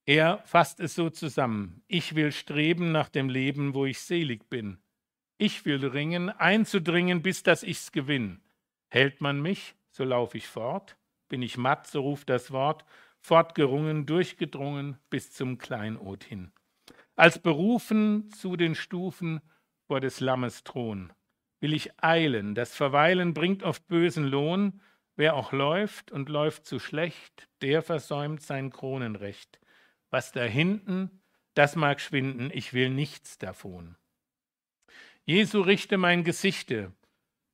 Er 0.06 0.42
fasst 0.46 0.80
es 0.80 0.96
so 0.96 1.10
zusammen. 1.10 1.84
Ich 1.88 2.16
will 2.16 2.32
streben 2.32 2.92
nach 2.92 3.10
dem 3.10 3.30
Leben, 3.30 3.74
wo 3.74 3.86
ich 3.86 4.00
selig 4.00 4.50
bin. 4.50 4.78
Ich 5.38 5.66
will 5.66 5.86
ringen, 5.86 6.30
einzudringen, 6.30 7.22
bis 7.22 7.44
dass 7.44 7.62
ich's 7.62 7.92
gewinn. 7.92 8.40
Hält 8.90 9.22
man 9.22 9.42
mich, 9.42 9.76
so 9.92 10.04
lauf 10.04 10.34
ich 10.34 10.48
fort. 10.48 10.98
Bin 11.28 11.42
ich 11.42 11.58
matt, 11.58 11.88
so 11.88 12.02
ruft 12.02 12.30
das 12.30 12.52
Wort. 12.52 12.86
Fortgerungen, 13.22 14.06
durchgedrungen 14.06 14.98
bis 15.10 15.32
zum 15.32 15.58
Kleinod 15.58 16.24
hin. 16.24 16.52
Als 17.16 17.40
berufen 17.40 18.30
zu 18.32 18.56
den 18.56 18.76
Stufen 18.76 19.42
vor 19.88 20.00
des 20.00 20.20
Lammes 20.20 20.64
Thron 20.64 21.12
will 21.60 21.74
ich 21.74 22.04
eilen. 22.04 22.56
Das 22.56 22.76
Verweilen 22.76 23.34
bringt 23.34 23.64
oft 23.64 23.88
bösen 23.88 24.26
Lohn. 24.26 24.82
Wer 25.16 25.36
auch 25.36 25.52
läuft 25.52 26.12
und 26.12 26.30
läuft 26.30 26.68
zu 26.68 26.78
schlecht, 26.78 27.50
der 27.62 27.82
versäumt 27.82 28.44
sein 28.44 28.70
Kronenrecht. 28.70 29.60
Was 30.12 30.32
da 30.32 30.44
hinten, 30.44 31.24
das 31.56 31.76
mag 31.76 32.00
schwinden, 32.00 32.52
ich 32.54 32.74
will 32.74 32.92
nichts 32.92 33.40
davon. 33.40 33.96
Jesu 35.26 35.62
richte 35.62 35.98
mein 35.98 36.24
Gesichte 36.24 36.94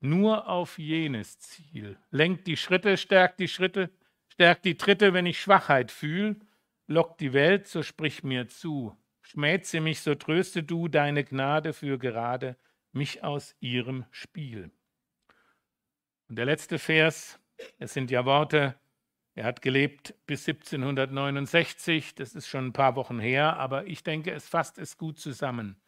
nur 0.01 0.49
auf 0.49 0.78
jenes 0.78 1.39
Ziel. 1.39 1.97
Lenkt 2.11 2.47
die 2.47 2.57
Schritte, 2.57 2.97
stärkt 2.97 3.39
die 3.39 3.47
Schritte, 3.47 3.89
stärkt 4.34 4.66
die 4.66 4.78
Tritte, 4.78 5.14
wenn 5.14 5.28
ich 5.28 5.40
Schwachheit 5.40 5.92
fühl. 5.92 6.40
Lockt 6.88 7.22
die 7.22 7.34
Welt, 7.34 7.68
so 7.68 7.84
sprich 7.84 8.24
mir 8.24 8.48
zu. 8.48 8.98
Schmäht 9.22 9.68
sie 9.68 9.80
mich, 9.80 10.02
so 10.02 10.16
tröste 10.16 10.64
du 10.64 10.88
deine 10.88 11.24
Gnade 11.24 11.72
für 11.72 12.00
gerade 12.00 12.58
mich 12.92 13.24
aus 13.24 13.56
ihrem 13.60 14.06
Spiel. 14.10 14.72
Und 16.28 16.38
der 16.38 16.46
letzte 16.46 16.80
Vers, 16.80 17.40
es 17.78 17.94
sind 17.94 18.10
ja 18.10 18.26
Worte, 18.26 18.76
er 19.36 19.46
hat 19.46 19.62
gelebt 19.62 20.16
bis 20.26 20.48
1769, 20.48 22.16
das 22.16 22.34
ist 22.34 22.48
schon 22.48 22.68
ein 22.68 22.74
paar 22.74 22.96
Wochen 22.96 23.20
her, 23.20 23.58
aber 23.58 23.86
ich 23.86 24.04
denke, 24.04 24.32
es 24.32 24.48
fasst 24.48 24.80
es 24.80 24.98
gut 24.98 25.20
zusammen. 25.20 25.80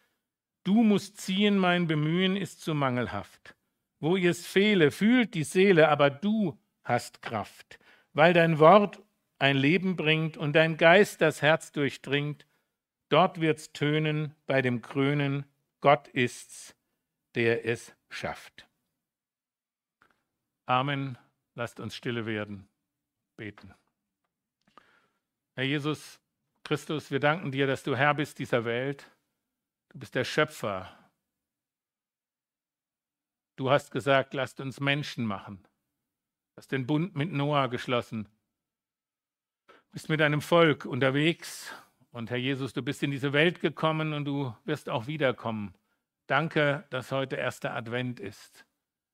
Du 0.64 0.84
musst 0.84 1.18
ziehen, 1.18 1.58
mein 1.58 1.88
Bemühen 1.88 2.38
ist 2.38 2.62
zu 2.62 2.76
mangelhaft. 2.76 3.56
Wo 4.00 4.16
ihr's 4.16 4.46
fehle, 4.46 4.92
fühlt 4.92 5.34
die 5.34 5.44
Seele, 5.44 5.90
aber 5.90 6.12
du 6.12 6.60
hast 6.84 7.22
Kraft, 7.22 7.80
weil 8.16 8.34
dein 8.34 8.60
Wort 8.60 9.04
ein 9.38 9.58
Leben 9.58 9.96
bringt 9.98 10.38
und 10.38 10.54
dein 10.54 10.78
Geist 10.78 11.22
das 11.22 11.42
Herz 11.42 11.72
durchdringt. 11.74 12.48
Dort 13.10 13.42
wird's 13.42 13.74
tönen 13.74 14.34
bei 14.48 14.62
dem 14.62 14.82
Krönen, 14.82 15.46
Gott 15.82 16.08
ist's, 16.08 16.76
der 17.36 17.66
es 17.66 17.94
schafft. 18.10 18.68
Amen. 20.66 21.18
Lasst 21.54 21.80
uns 21.80 21.96
stille 21.96 22.26
werden. 22.26 22.68
Beten. 23.38 23.74
Herr 25.54 25.66
Jesus 25.66 26.20
Christus, 26.64 27.12
wir 27.12 27.20
danken 27.20 27.52
dir, 27.52 27.68
dass 27.68 27.84
du 27.84 27.96
Herr 27.96 28.14
bist 28.14 28.40
dieser 28.40 28.66
Welt. 28.66 29.10
Du 29.90 30.00
bist 30.00 30.16
der 30.16 30.24
Schöpfer. 30.24 30.98
Du 33.58 33.70
hast 33.70 33.92
gesagt, 33.92 34.34
lasst 34.34 34.60
uns 34.60 34.80
Menschen 34.80 35.26
machen. 35.26 35.66
Hast 36.56 36.72
den 36.72 36.88
Bund 36.88 37.16
mit 37.16 37.32
Noah 37.32 37.68
geschlossen. 37.68 38.30
Bist 39.92 40.10
mit 40.10 40.22
einem 40.22 40.42
Volk 40.42 40.86
unterwegs. 40.86 41.74
Und 42.12 42.30
Herr 42.30 42.38
Jesus, 42.38 42.72
du 42.72 42.82
bist 42.82 43.04
in 43.04 43.12
diese 43.12 43.34
Welt 43.34 43.60
gekommen 43.60 44.14
und 44.14 44.26
du 44.26 44.56
wirst 44.64 44.90
auch 44.90 45.08
wiederkommen. 45.08 45.74
Danke, 46.28 46.86
dass 46.90 47.12
heute 47.12 47.36
erster 47.36 47.76
Advent 47.76 48.20
ist. 48.20 48.66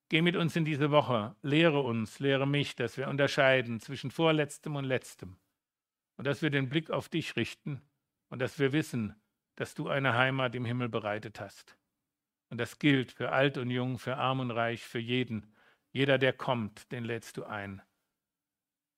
Geh 0.10 0.22
mit 0.22 0.36
uns 0.36 0.56
in 0.56 0.66
diese 0.66 0.92
Woche, 0.92 1.36
lehre 1.42 1.80
uns, 1.80 2.20
lehre 2.20 2.46
mich, 2.46 2.76
dass 2.76 2.98
wir 2.98 3.08
unterscheiden 3.08 3.80
zwischen 3.80 4.12
vorletztem 4.12 4.76
und 4.76 4.86
letztem 4.86 5.38
und 6.18 6.28
dass 6.28 6.42
wir 6.42 6.50
den 6.52 6.70
Blick 6.70 6.92
auf 6.92 7.10
dich 7.10 7.36
richten 7.36 7.82
und 8.30 8.39
dass 8.39 8.60
wir 8.60 8.72
wissen, 8.72 9.16
dass 9.56 9.74
du 9.74 9.88
eine 9.88 10.14
Heimat 10.14 10.54
im 10.54 10.66
Himmel 10.66 10.89
bereitet 10.89 11.39
hast. 11.39 11.78
Und 12.50 12.60
das 12.60 12.78
gilt 12.78 13.12
für 13.12 13.32
alt 13.32 13.58
und 13.58 13.70
jung, 13.70 13.98
für 13.98 14.18
arm 14.18 14.42
und 14.42 14.52
reich, 14.52 14.84
für 14.84 15.00
jeden. 15.00 15.56
Jeder, 15.94 16.18
der 16.18 16.34
kommt, 16.34 16.92
den 16.92 17.04
lädst 17.04 17.38
du 17.38 17.44
ein. 17.44 17.82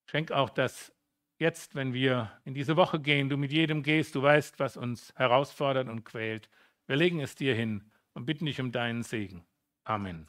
Schenk 0.10 0.32
auch, 0.32 0.50
dass 0.50 0.94
jetzt, 1.40 1.76
wenn 1.76 1.94
wir 1.94 2.32
in 2.46 2.54
diese 2.54 2.78
Woche 2.78 3.00
gehen, 3.00 3.30
du 3.30 3.38
mit 3.38 3.52
jedem 3.52 3.82
gehst, 3.82 4.14
du 4.16 4.22
weißt, 4.22 4.60
was 4.60 4.78
uns 4.78 5.12
herausfordert 5.16 5.90
und 5.90 6.04
quält. 6.04 6.50
Wir 6.86 6.96
legen 6.96 7.20
es 7.20 7.36
dir 7.36 7.56
hin 7.56 7.90
und 8.14 8.26
bitten 8.26 8.46
dich 8.46 8.62
um 8.62 8.72
deinen 8.72 9.02
Segen. 9.02 9.44
Amen. 9.86 10.28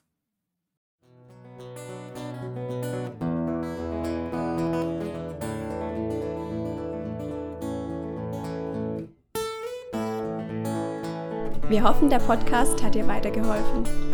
Wir 11.68 11.82
hoffen, 11.82 12.08
der 12.08 12.18
Podcast 12.18 12.82
hat 12.82 12.94
dir 12.94 13.06
weitergeholfen. 13.06 14.13